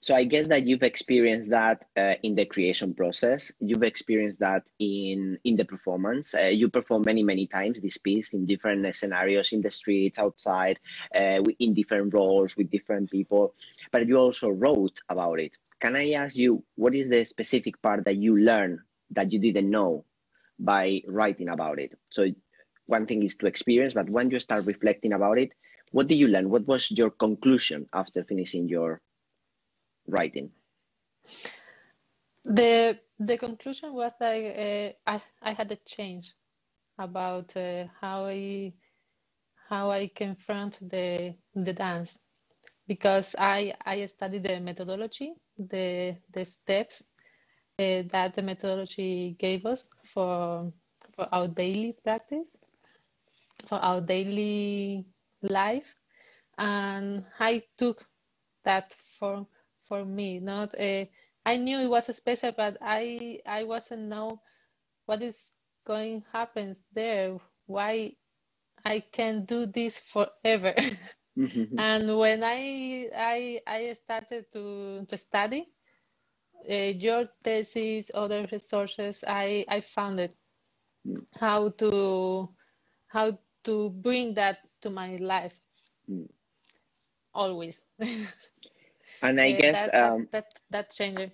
[0.00, 3.52] So I guess that you've experienced that uh, in the creation process.
[3.60, 6.34] You've experienced that in in the performance.
[6.34, 10.78] Uh, you perform many many times this piece in different scenarios, in the streets, outside,
[11.14, 13.54] uh, in different roles with different people.
[13.92, 15.52] But you also wrote about it.
[15.80, 18.80] Can I ask you what is the specific part that you learned
[19.10, 20.04] that you didn't know
[20.58, 21.92] by writing about it?
[22.10, 22.26] So
[22.86, 25.52] one thing is to experience, but when you start reflecting about it,
[25.92, 26.50] what did you learn?
[26.50, 29.00] What was your conclusion after finishing your
[30.08, 30.50] writing?
[32.44, 36.34] The the conclusion was that uh, I I had a change
[36.98, 38.72] about uh, how I
[39.68, 42.18] how I confront the the dance
[42.86, 47.02] because I I studied the methodology the the steps
[47.78, 50.72] uh, that the methodology gave us for
[51.14, 52.56] for our daily practice
[53.68, 55.06] for our daily
[55.42, 55.94] life
[56.58, 58.04] and I took
[58.64, 59.46] that for
[59.88, 60.40] for me.
[60.40, 61.04] Not uh,
[61.44, 64.40] I knew it was special, but I I wasn't know
[65.06, 65.52] what is
[65.86, 67.38] going happens there.
[67.66, 68.16] Why
[68.84, 70.74] I can do this forever.
[71.36, 71.78] Mm-hmm.
[71.78, 75.68] and when I I I started to to study
[76.64, 80.34] uh, your thesis, other resources, I I found it
[81.06, 81.20] mm.
[81.36, 82.48] how to
[83.08, 85.56] how to bring that to my life
[86.08, 86.28] mm.
[87.34, 87.82] always.
[89.22, 91.32] and I guess that, um, that, that changed.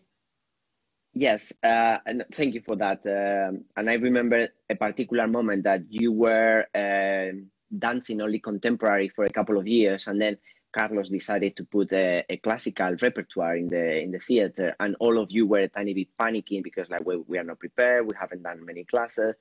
[1.14, 3.04] Yes, uh, and thank you for that.
[3.06, 7.36] Um, and I remember a particular moment that you were uh,
[7.78, 10.38] dancing only contemporary for a couple of years, and then
[10.72, 15.18] Carlos decided to put a, a, classical repertoire in the in the theater, and all
[15.18, 18.16] of you were a tiny bit panicking because like we, we are not prepared, we
[18.18, 19.34] haven't done many classes,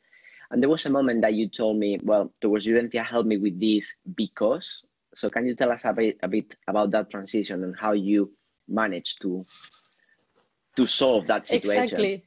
[0.51, 3.57] and there was a moment that you told me, well, towards Vivencia help me with
[3.61, 4.83] this because
[5.15, 8.31] so can you tell us a bit, a bit about that transition and how you
[8.67, 9.43] managed to
[10.77, 11.83] to solve that situation?
[11.83, 12.23] Exactly.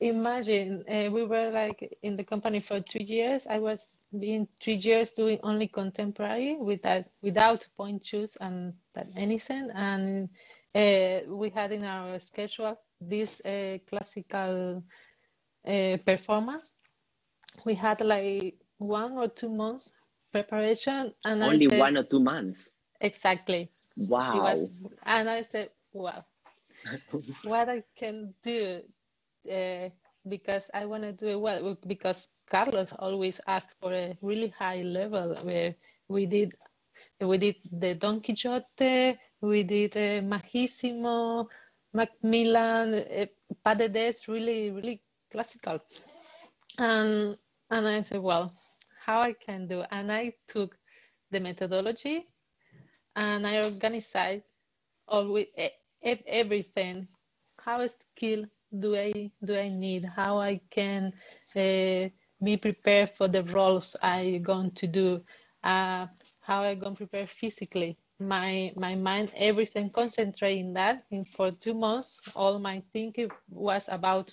[0.00, 3.46] Imagine uh, we were like in the company for two years.
[3.46, 9.70] I was being three years doing only contemporary without without pointe shoes and that anything.
[9.74, 10.28] And
[10.74, 14.82] uh, we had in our schedule this uh, classical
[15.66, 16.72] uh, performance.
[17.64, 19.92] We had like one or two months
[20.32, 22.72] preparation and only said, one or two months.
[23.00, 23.70] Exactly.
[23.96, 24.32] Wow.
[24.42, 24.70] was,
[25.04, 26.24] and i said well
[27.42, 28.80] what i can do
[29.50, 29.88] uh,
[30.28, 34.82] because i want to do it well because carlos always asked for a really high
[34.82, 35.74] level where
[36.08, 36.54] we did
[37.20, 40.20] we did the don quixote we did uh,
[41.92, 42.94] macmillan
[43.64, 45.80] uh, de deux really really classical.
[46.78, 47.36] And
[47.70, 48.52] and i said well
[49.10, 49.82] how I can do.
[49.90, 50.78] And I took
[51.32, 52.28] the methodology
[53.16, 54.42] and I organized
[55.08, 55.48] all with
[56.26, 57.08] everything.
[57.58, 58.44] How skill
[58.78, 60.04] do I do I need?
[60.04, 61.12] How I can
[61.56, 62.08] uh,
[62.42, 65.20] be prepared for the roles I going to do?
[65.64, 66.06] Uh,
[66.40, 67.98] how I going to prepare physically?
[68.20, 71.02] My my mind, everything concentrating that.
[71.10, 74.32] And for two months, all my thinking was about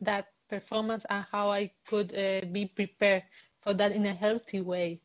[0.00, 3.24] that performance and how I could uh, be prepared
[3.66, 5.00] for that in a healthy way,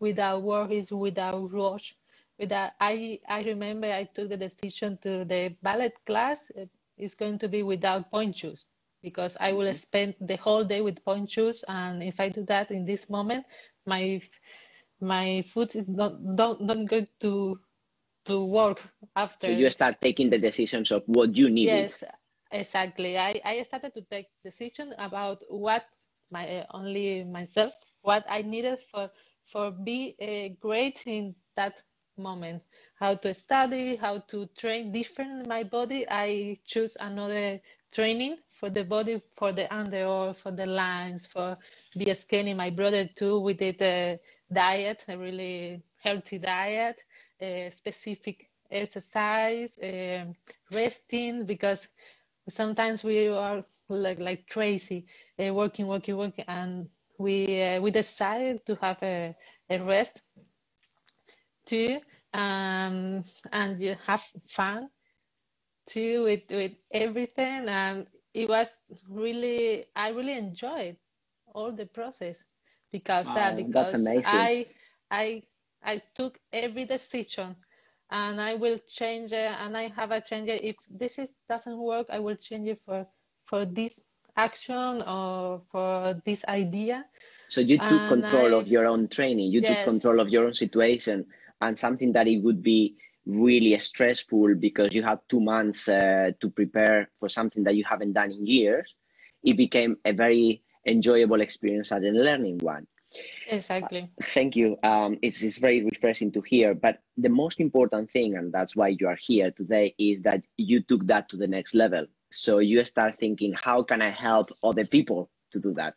[0.00, 1.94] without worries, without rush.
[2.38, 6.50] Without, I, I remember I took the decision to the ballet class.
[6.96, 8.64] It's going to be without pointe shoes
[9.02, 9.76] because I will mm-hmm.
[9.76, 11.62] spend the whole day with pointe shoes.
[11.68, 13.44] And if I do that in this moment,
[13.84, 14.22] my
[14.98, 17.60] my foot is not don't not going to
[18.24, 18.80] to work
[19.14, 19.48] after.
[19.48, 21.66] So you start taking the decisions of what you need.
[21.66, 22.02] Yes,
[22.50, 23.18] exactly.
[23.18, 25.84] I, I started to take decision about what
[26.30, 27.74] my uh, only myself
[28.06, 29.10] what I needed for
[29.52, 31.82] for be uh, great in that
[32.18, 32.62] moment.
[32.98, 36.06] How to study, how to train different my body.
[36.08, 37.60] I choose another
[37.92, 41.58] training for the body, for the under or for the lines, for
[41.98, 42.54] be skinny.
[42.54, 43.40] My brother too.
[43.40, 44.18] We did a
[44.52, 47.02] diet, a really healthy diet,
[47.40, 50.24] a specific exercise, uh,
[50.72, 51.88] resting because
[52.48, 55.06] sometimes we are like like crazy,
[55.38, 56.88] uh, working, working, working, and
[57.18, 59.34] we uh, we decided to have a,
[59.70, 60.22] a rest
[61.66, 62.00] too
[62.34, 64.88] um, and you have fun
[65.86, 68.68] too with with everything and it was
[69.08, 70.96] really I really enjoyed
[71.54, 72.44] all the process
[72.92, 74.66] because wow, that because I
[75.10, 75.42] I
[75.82, 77.56] I took every decision
[78.10, 80.62] and I will change it and I have a change it.
[80.64, 83.06] If this is doesn't work, I will change it for
[83.46, 84.04] for this
[84.36, 87.04] action or for this idea.
[87.48, 89.52] So you took and control I, of your own training.
[89.52, 89.84] You yes.
[89.84, 91.26] took control of your own situation,
[91.60, 96.48] and something that it would be really stressful because you have two months uh, to
[96.50, 98.94] prepare for something that you haven't done in years,
[99.42, 102.86] it became a very enjoyable experience and a learning one.
[103.48, 104.02] Exactly.
[104.02, 104.76] Uh, thank you.
[104.82, 106.74] Um, it's, it's very refreshing to hear.
[106.74, 110.82] But the most important thing, and that's why you are here today, is that you
[110.82, 112.06] took that to the next level.
[112.36, 115.94] So you start thinking, how can I help other people to do that?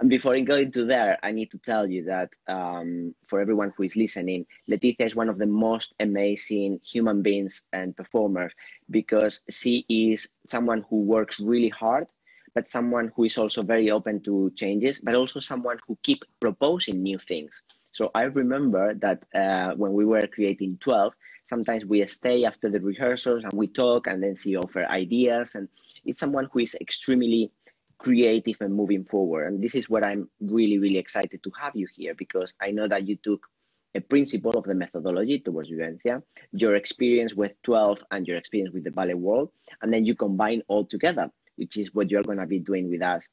[0.00, 3.72] And before I go into there, I need to tell you that um, for everyone
[3.76, 8.52] who is listening, Leticia is one of the most amazing human beings and performers
[8.90, 12.06] because she is someone who works really hard
[12.54, 17.02] but someone who is also very open to changes, but also someone who keep proposing
[17.02, 17.62] new things.
[17.92, 21.12] So I remember that uh, when we were creating 12,
[21.44, 25.54] sometimes we stay after the rehearsals and we talk and then she offer ideas.
[25.54, 25.68] And
[26.04, 27.50] it's someone who is extremely
[27.98, 29.46] creative and moving forward.
[29.46, 32.86] And this is what I'm really, really excited to have you here because I know
[32.88, 33.46] that you took
[33.94, 36.20] a principle of the methodology towards Vivencia,
[36.52, 39.50] your experience with 12 and your experience with the ballet world,
[39.82, 43.02] and then you combine all together which is what you're going to be doing with
[43.02, 43.28] us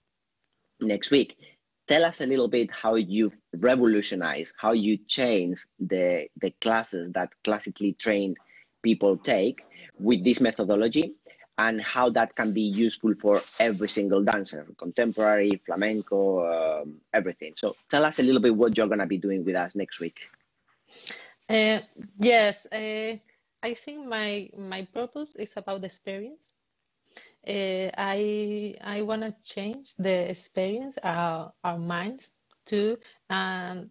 [0.80, 1.38] next week.
[1.92, 7.34] Tell us a little bit how you've revolutionized, how you change the, the classes that
[7.44, 8.38] classically trained
[8.82, 9.60] people take
[10.00, 11.16] with this methodology
[11.58, 17.56] and how that can be useful for every single dancer, contemporary, flamenco, um, everything.
[17.58, 20.00] So tell us a little bit what you're going to be doing with us next
[20.00, 20.30] week.
[21.50, 21.80] Uh,
[22.18, 23.18] yes, uh,
[23.62, 26.51] I think my my purpose is about experience
[27.48, 32.34] uh, I I want to change the experience our our minds
[32.66, 32.98] too,
[33.30, 33.89] and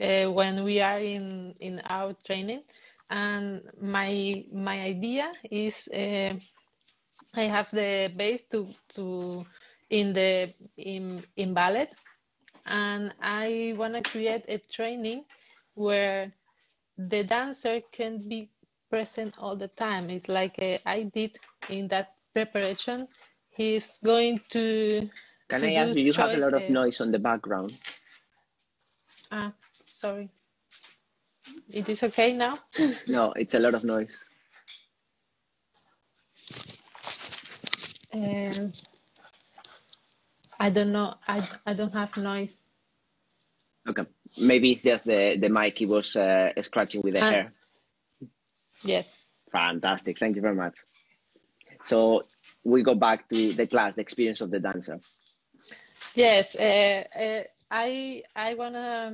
[0.00, 2.62] uh, when we are in in our training,
[3.10, 6.34] and my my idea is uh,
[7.34, 9.44] I have the base to to
[9.90, 11.90] in the in in ballet,
[12.66, 15.24] and I want to create a training
[15.74, 16.32] where
[16.98, 18.50] the dancer can be
[18.90, 20.10] present all the time.
[20.10, 21.38] It's like uh, I did
[21.70, 23.08] in that preparation,
[23.48, 25.08] he's going to.
[25.48, 26.04] Can to I ask you?
[26.04, 27.72] You have a lot of noise on the background.
[29.32, 29.52] Ah,
[29.86, 30.28] sorry.
[31.70, 32.58] It is okay now?
[33.08, 34.28] no, it's a lot of noise.
[38.12, 38.72] Um,
[40.60, 41.14] I don't know.
[41.26, 42.60] I, I don't have noise.
[43.88, 44.04] Okay.
[44.36, 47.52] Maybe it's just the, the mic he was uh, scratching with the uh, hair.
[48.84, 49.16] Yes.
[49.52, 50.18] Fantastic.
[50.18, 50.80] Thank you very much.
[51.86, 52.24] So
[52.64, 54.98] we go back to the class, the experience of the dancer.
[56.14, 59.12] Yes, uh, uh, I I wanna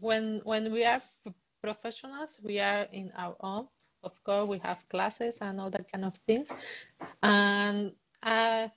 [0.00, 1.02] when when we are
[1.62, 3.66] professionals, we are in our own.
[4.04, 6.52] Of course, we have classes and all that kind of things,
[7.22, 8.70] and I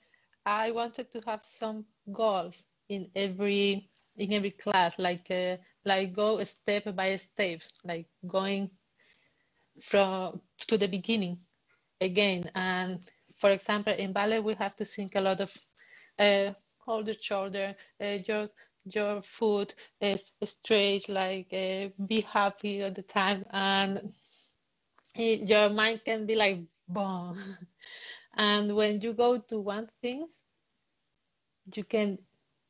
[0.44, 6.42] I wanted to have some goals in every in every class, like uh, like go
[6.42, 8.70] step by step, like going
[9.80, 11.38] from to the beginning
[12.00, 12.50] again.
[12.54, 13.00] And
[13.38, 15.52] for example, in ballet, we have to think a lot of
[16.18, 18.50] uh, hold the shoulder, uh, your
[18.86, 24.12] your foot is straight, like uh, be happy all the time, and
[25.16, 27.58] it, your mind can be like boom.
[28.36, 30.42] And when you go to one things,
[31.74, 32.18] you can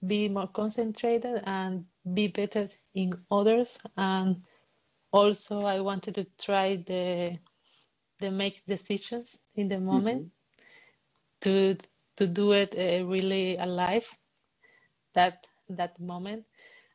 [0.06, 3.78] be more concentrated and be better in others.
[3.96, 4.46] And
[5.12, 7.38] also, I wanted to try the
[8.20, 11.40] they make decisions in the moment mm-hmm.
[11.40, 11.76] to
[12.16, 14.08] to do it uh, really alive
[15.14, 16.44] that that moment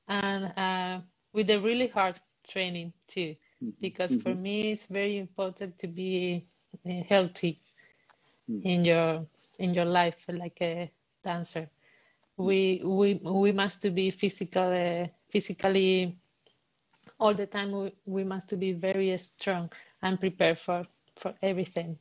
[0.07, 1.01] and uh,
[1.33, 3.69] with a really hard training too mm-hmm.
[3.81, 4.21] because mm-hmm.
[4.21, 6.45] for me it's very important to be
[6.85, 7.59] uh, healthy
[8.49, 8.67] mm-hmm.
[8.67, 9.25] in your
[9.59, 10.91] in your life like a
[11.23, 11.69] dancer
[12.37, 16.17] we we we must to be physical uh, physically
[17.19, 19.69] all the time we, we must to be very strong
[20.01, 20.85] and prepared for
[21.19, 21.97] for everything.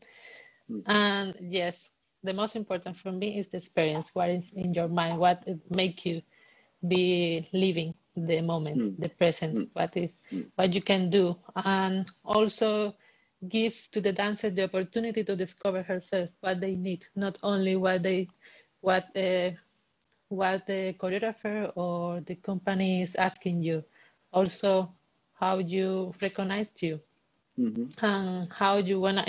[0.71, 0.83] Mm.
[0.87, 1.91] And yes,
[2.23, 4.15] the most important for me is the experience.
[4.15, 5.19] What is in your mind?
[5.19, 6.23] What make you
[6.87, 8.99] be living the moment, mm.
[8.99, 9.59] the present?
[9.59, 9.69] Mm.
[9.73, 10.43] What is hmm.
[10.57, 12.95] what you can do, and also
[13.49, 18.03] give to the dancer the opportunity to discover herself what they need, not only what
[18.03, 18.29] they
[18.81, 19.51] what uh,
[20.29, 23.85] what the choreographer or the company is asking you,
[24.33, 24.93] also
[25.35, 27.01] how you recognize you
[27.59, 28.05] mm-hmm.
[28.05, 29.25] and how you wanna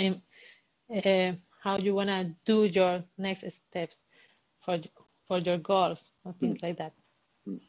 [0.94, 4.04] uh, how you wanna do your next steps
[4.64, 4.78] for
[5.26, 6.66] for your goals or things mm-hmm.
[6.66, 6.92] like that.
[7.48, 7.64] Mm-hmm.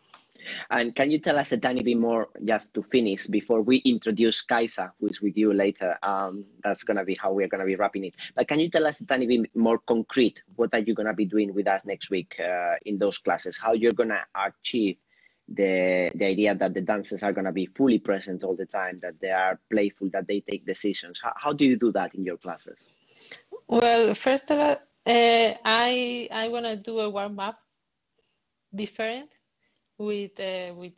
[0.69, 4.41] And can you tell us a tiny bit more, just to finish, before we introduce
[4.41, 5.97] Kaisa, who is with you later?
[6.03, 8.15] Um, that's going to be how we're going to be wrapping it.
[8.35, 10.41] But can you tell us a tiny bit more concrete?
[10.55, 13.57] What are you going to be doing with us next week uh, in those classes?
[13.57, 14.97] How you're going to achieve
[15.55, 18.99] the the idea that the dancers are going to be fully present all the time,
[19.01, 21.19] that they are playful, that they take decisions.
[21.21, 22.87] How, how do you do that in your classes?
[23.67, 27.59] Well, first of all, uh, I I want to do a warm up
[28.73, 29.29] different
[29.97, 30.93] with uh, with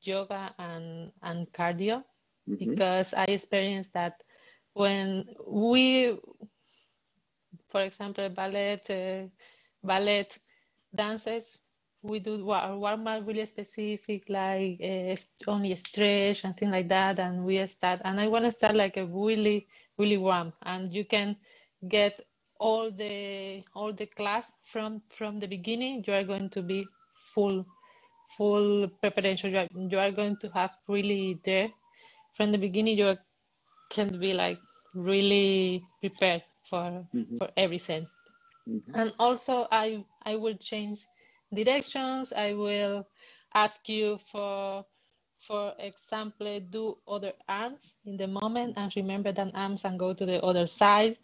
[0.00, 2.04] yoga and and cardio
[2.48, 2.56] mm-hmm.
[2.56, 4.22] because I experienced that
[4.74, 6.18] when we,
[7.68, 9.28] for example, ballet uh,
[9.82, 10.28] ballet
[10.94, 11.58] dancers
[12.06, 15.16] we do warm up really specific, like uh,
[15.50, 17.18] only stretch and things like that.
[17.18, 19.66] And we start, and I want to start like a really,
[19.98, 20.52] really warm.
[20.62, 21.36] And you can
[21.88, 22.20] get
[22.58, 26.04] all the all the class from from the beginning.
[26.06, 26.86] You are going to be
[27.34, 27.66] full,
[28.36, 29.52] full preparation.
[29.52, 31.68] You are, you are going to have really there
[32.34, 32.98] from the beginning.
[32.98, 33.16] You
[33.90, 34.58] can be like
[34.94, 37.38] really prepared for mm-hmm.
[37.38, 38.06] for everything.
[38.68, 38.94] Mm-hmm.
[38.94, 41.06] And also, I I will change
[41.54, 42.32] directions.
[42.32, 43.06] I will
[43.54, 44.84] ask you for,
[45.38, 50.26] for example, do other arms in the moment and remember that arms and go to
[50.26, 51.16] the other side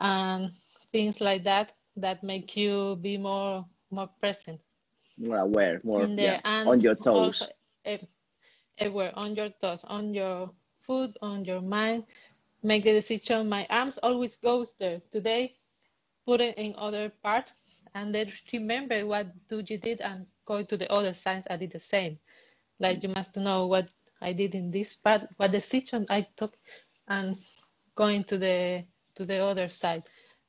[0.00, 0.52] and
[0.92, 4.60] things like that that make you be more more present.
[5.18, 7.42] More aware, more yeah, on your toes.
[7.42, 8.00] Also,
[8.76, 10.50] everywhere, on your toes, on your
[10.80, 12.04] foot, on your mind.
[12.62, 13.48] Make the decision.
[13.48, 15.00] My arms always goes there.
[15.12, 15.56] Today,
[16.26, 17.52] put it in other part
[17.94, 21.72] and then remember what do you did and go to the other side I did
[21.72, 22.18] the same.
[22.80, 23.88] Like you must know what
[24.20, 26.54] I did in this part, what decision I took,
[27.08, 27.36] and
[27.94, 28.84] going to the
[29.16, 30.04] to the other side.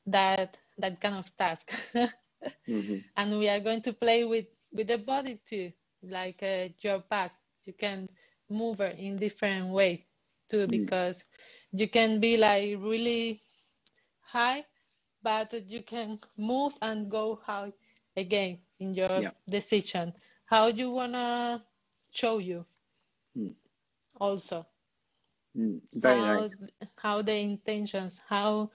[0.05, 1.71] That that kind of task.
[1.95, 2.97] mm-hmm.
[3.17, 5.71] And we are going to play with with the body too,
[6.03, 7.33] like uh, your back.
[7.65, 8.09] You can
[8.49, 10.05] move it in different way
[10.49, 11.25] too, mm because
[11.71, 13.43] you can be like really
[14.21, 14.65] high
[15.23, 17.73] but you can move and go out
[18.15, 19.31] again in your yeah.
[19.47, 20.13] decision.
[20.45, 21.63] How you wanna
[22.11, 22.65] show you
[23.37, 23.53] mm.
[24.19, 24.65] also.
[25.57, 25.81] Mm.
[26.03, 26.51] How, nice.
[26.95, 28.71] how the intentions, how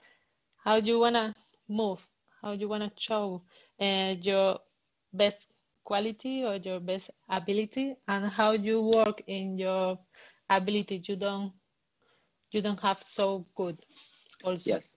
[0.57, 1.35] how you wanna
[1.69, 2.01] move,
[2.43, 3.43] how you wanna show
[3.81, 4.59] uh, your
[5.13, 5.49] best
[5.85, 9.99] quality or your best ability, and how you work in your
[10.51, 11.53] ability you don't
[12.51, 13.79] you don't have so good
[14.45, 14.71] also.
[14.71, 14.97] Yes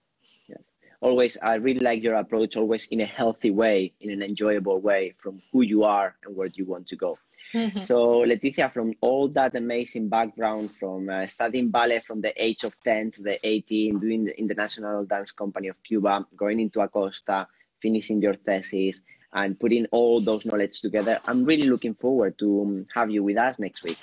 [1.00, 5.14] always i really like your approach always in a healthy way in an enjoyable way
[5.18, 7.18] from who you are and where you want to go
[7.52, 7.78] mm-hmm.
[7.80, 12.74] so leticia from all that amazing background from uh, studying ballet from the age of
[12.84, 17.46] 10 to the 18 doing the international dance company of cuba going into acosta
[17.80, 19.02] finishing your thesis
[19.32, 21.20] and putting all those knowledge together.
[21.26, 23.98] I'm really looking forward to um, have you with us next week.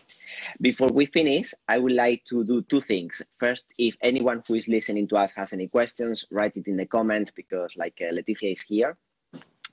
[0.62, 3.22] Before we finish, I would like to do two things.
[3.40, 6.86] First, if anyone who is listening to us has any questions, write it in the
[6.86, 8.98] comments because like uh, Leticia is here.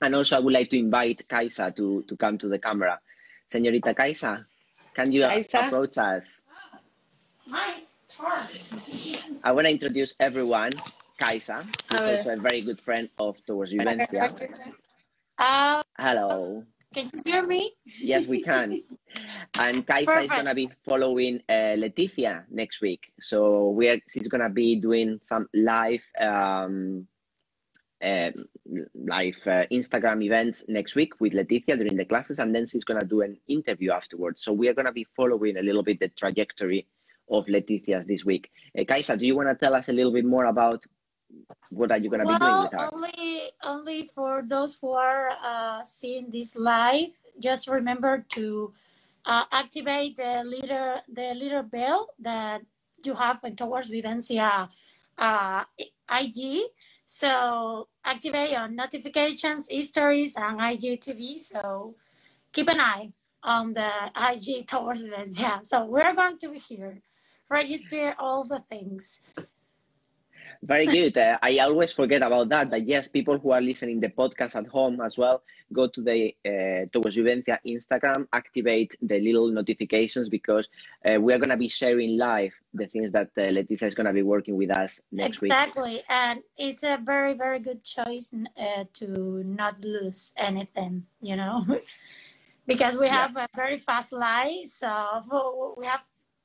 [0.01, 2.99] And also I would like to invite Kaisa to, to come to the camera.
[3.51, 4.43] Señorita Kaisa,
[4.95, 5.67] can you Kaisa?
[5.67, 6.43] approach us?
[7.45, 9.39] My turn.
[9.43, 10.71] I want to introduce everyone.
[11.19, 14.33] Kaisa, who's also a very good friend of Towards Vivencia.
[15.37, 16.63] Uh, Hello.
[16.93, 17.73] Can you hear me?
[17.99, 18.83] Yes, we can.
[19.57, 20.25] and Kaisa Perfect.
[20.25, 23.11] is gonna be following uh, Leticia next week.
[23.19, 27.07] So we're she's gonna be doing some live um,
[28.03, 28.29] uh,
[28.93, 33.05] live uh, Instagram events next week with Leticia during the classes, and then she's gonna
[33.05, 34.43] do an interview afterwards.
[34.43, 36.87] So we are gonna be following a little bit the trajectory
[37.29, 38.51] of Leticia's this week.
[38.77, 40.83] Uh, Kaisa, do you want to tell us a little bit more about
[41.71, 42.89] what are you going to well, be doing with her?
[42.93, 43.11] Only,
[43.65, 47.09] only for those who are uh, seeing this live,
[47.39, 48.73] just remember to
[49.25, 52.61] uh, activate the little the little bell that
[53.03, 54.69] you have towards Vivencia
[55.17, 55.63] uh,
[56.11, 56.61] IG.
[57.05, 61.39] So activate your notifications, histories, and IGTV.
[61.39, 61.95] So
[62.51, 63.11] keep an eye
[63.43, 65.65] on the IG towards Vivencia.
[65.65, 67.01] So we're going to be here.
[67.49, 69.21] Register all the things.
[70.63, 71.17] Very good.
[71.17, 72.71] Uh, I always forget about that.
[72.71, 75.43] But yes, people who are listening the podcast at home as well,
[75.73, 80.69] go to the uh, Towards Vivencia Instagram, activate the little notifications because
[81.05, 84.07] uh, we are going to be sharing live the things that uh, Leticia is going
[84.07, 85.49] to be working with us next exactly.
[85.49, 85.51] week.
[85.51, 91.05] Exactly, and it's a very very good choice uh, to not lose anything.
[91.21, 91.65] You know.
[92.65, 93.43] because we have yeah.
[93.43, 96.03] a very fast life, so we have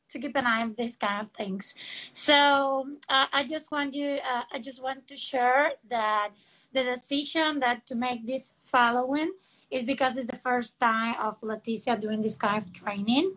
[0.08, 1.74] to keep an eye on these kind of things.
[2.12, 6.30] So uh, I just want you, uh, I just want to share that
[6.72, 9.32] the decision that to make this following
[9.70, 13.32] is because it's the first time of Leticia doing this kind of training.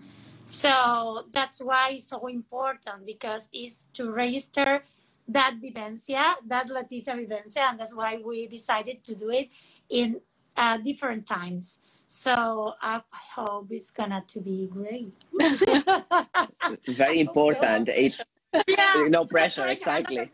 [0.45, 4.83] So that's why it's so important because it's to register
[5.27, 9.49] that vivencia, that Leticia vivencia, and that's why we decided to do it
[9.89, 10.19] in
[10.57, 11.79] uh, different times.
[12.11, 15.13] So I hope it's gonna to be great.
[16.85, 17.87] Very important.
[17.87, 18.19] It,
[18.67, 19.05] yeah.
[19.07, 20.19] no pressure, exactly.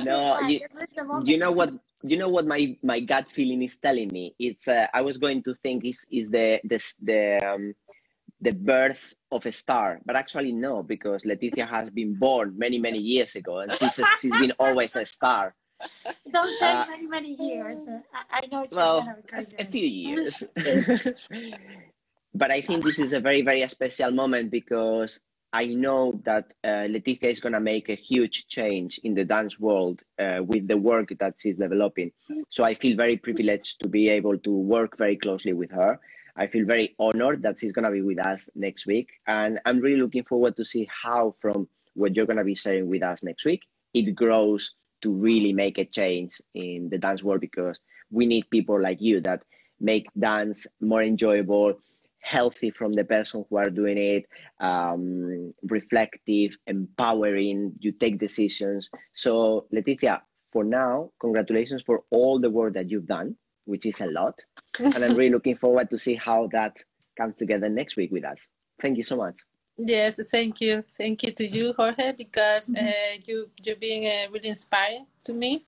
[0.00, 0.60] No, you,
[1.24, 1.72] you know what
[2.02, 5.42] you know what my my gut feeling is telling me it's uh, i was going
[5.44, 7.74] to think is is the the the um,
[8.40, 12.98] the birth of a star but actually no because leticia has been born many many
[12.98, 15.54] years ago and she's a, she's been always a star
[16.32, 19.16] don't say uh, many many years i, I know well
[19.58, 20.42] a few years
[22.34, 25.20] but i think this is a very very special moment because
[25.54, 29.60] I know that uh, Leticia is going to make a huge change in the dance
[29.60, 32.10] world uh, with the work that she's developing.
[32.48, 36.00] So I feel very privileged to be able to work very closely with her.
[36.34, 39.10] I feel very honored that she's going to be with us next week.
[39.28, 42.88] And I'm really looking forward to see how, from what you're going to be sharing
[42.88, 43.62] with us next week,
[43.94, 47.80] it grows to really make a change in the dance world because
[48.10, 49.44] we need people like you that
[49.80, 51.74] make dance more enjoyable,
[52.20, 54.24] healthy from the person who are doing it,
[54.60, 58.88] um, reflective, empowering, you take decisions.
[59.14, 60.20] So, Leticia,
[60.52, 63.36] for now, congratulations for all the work that you've done,
[63.66, 64.42] which is a lot.
[64.78, 66.78] and I'm really looking forward to see how that
[67.16, 68.48] comes together next week with us.
[68.80, 69.40] Thank you so much.
[69.76, 70.84] Yes, thank you.
[70.88, 72.86] Thank you to you, Jorge, because mm-hmm.
[72.86, 75.64] uh, you, you're being uh, really inspiring to me.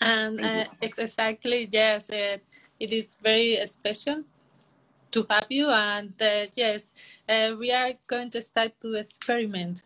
[0.00, 2.38] And uh, exactly, yes, uh,
[2.80, 4.22] it is very special
[5.10, 5.68] to have you.
[5.68, 6.94] And uh, yes,
[7.28, 9.82] uh, we are going to start to experiment.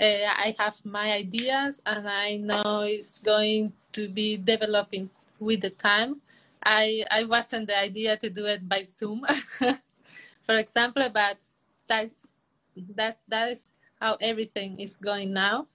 [0.00, 5.70] Uh, I have my ideas, and I know it's going to be developing with the
[5.70, 6.22] time.
[6.64, 9.26] I I wasn't the idea to do it by Zoom,
[10.40, 11.44] for example, but
[11.86, 12.24] that's
[12.96, 13.70] that that is
[14.00, 15.66] how everything is going now.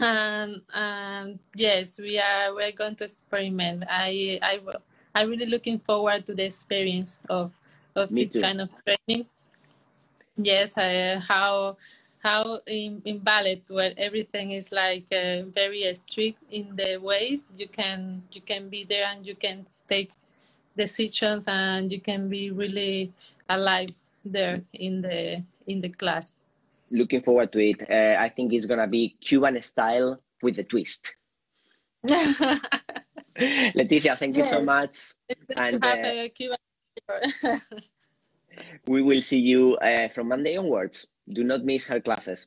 [0.00, 3.84] And um, yes, we are we're going to experiment.
[3.88, 4.60] I I
[5.14, 7.52] I'm really looking forward to the experience of
[7.96, 8.40] of Me this too.
[8.40, 9.26] kind of training.
[10.36, 11.76] Yes, uh, how
[12.18, 17.68] how in, in ballet where everything is like uh, very strict in the ways you
[17.68, 20.12] can you can be there and you can take
[20.76, 23.12] decisions and you can be really
[23.48, 23.90] alive
[24.24, 26.34] there in the in the class
[26.90, 31.16] looking forward to it uh, i think it's gonna be cuban style with a twist
[33.78, 34.50] leticia thank yes.
[34.50, 35.14] you so much
[35.56, 36.28] and uh,
[38.86, 41.06] we will see you uh, from Monday onwards.
[41.32, 42.46] Do not miss her classes.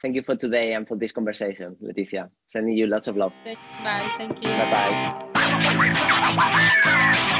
[0.00, 2.28] Thank you for today and for this conversation, Leticia.
[2.46, 3.32] Sending you lots of love.
[3.44, 4.12] Bye.
[4.18, 4.48] Thank you.
[4.48, 5.24] Bye
[6.36, 7.30] bye.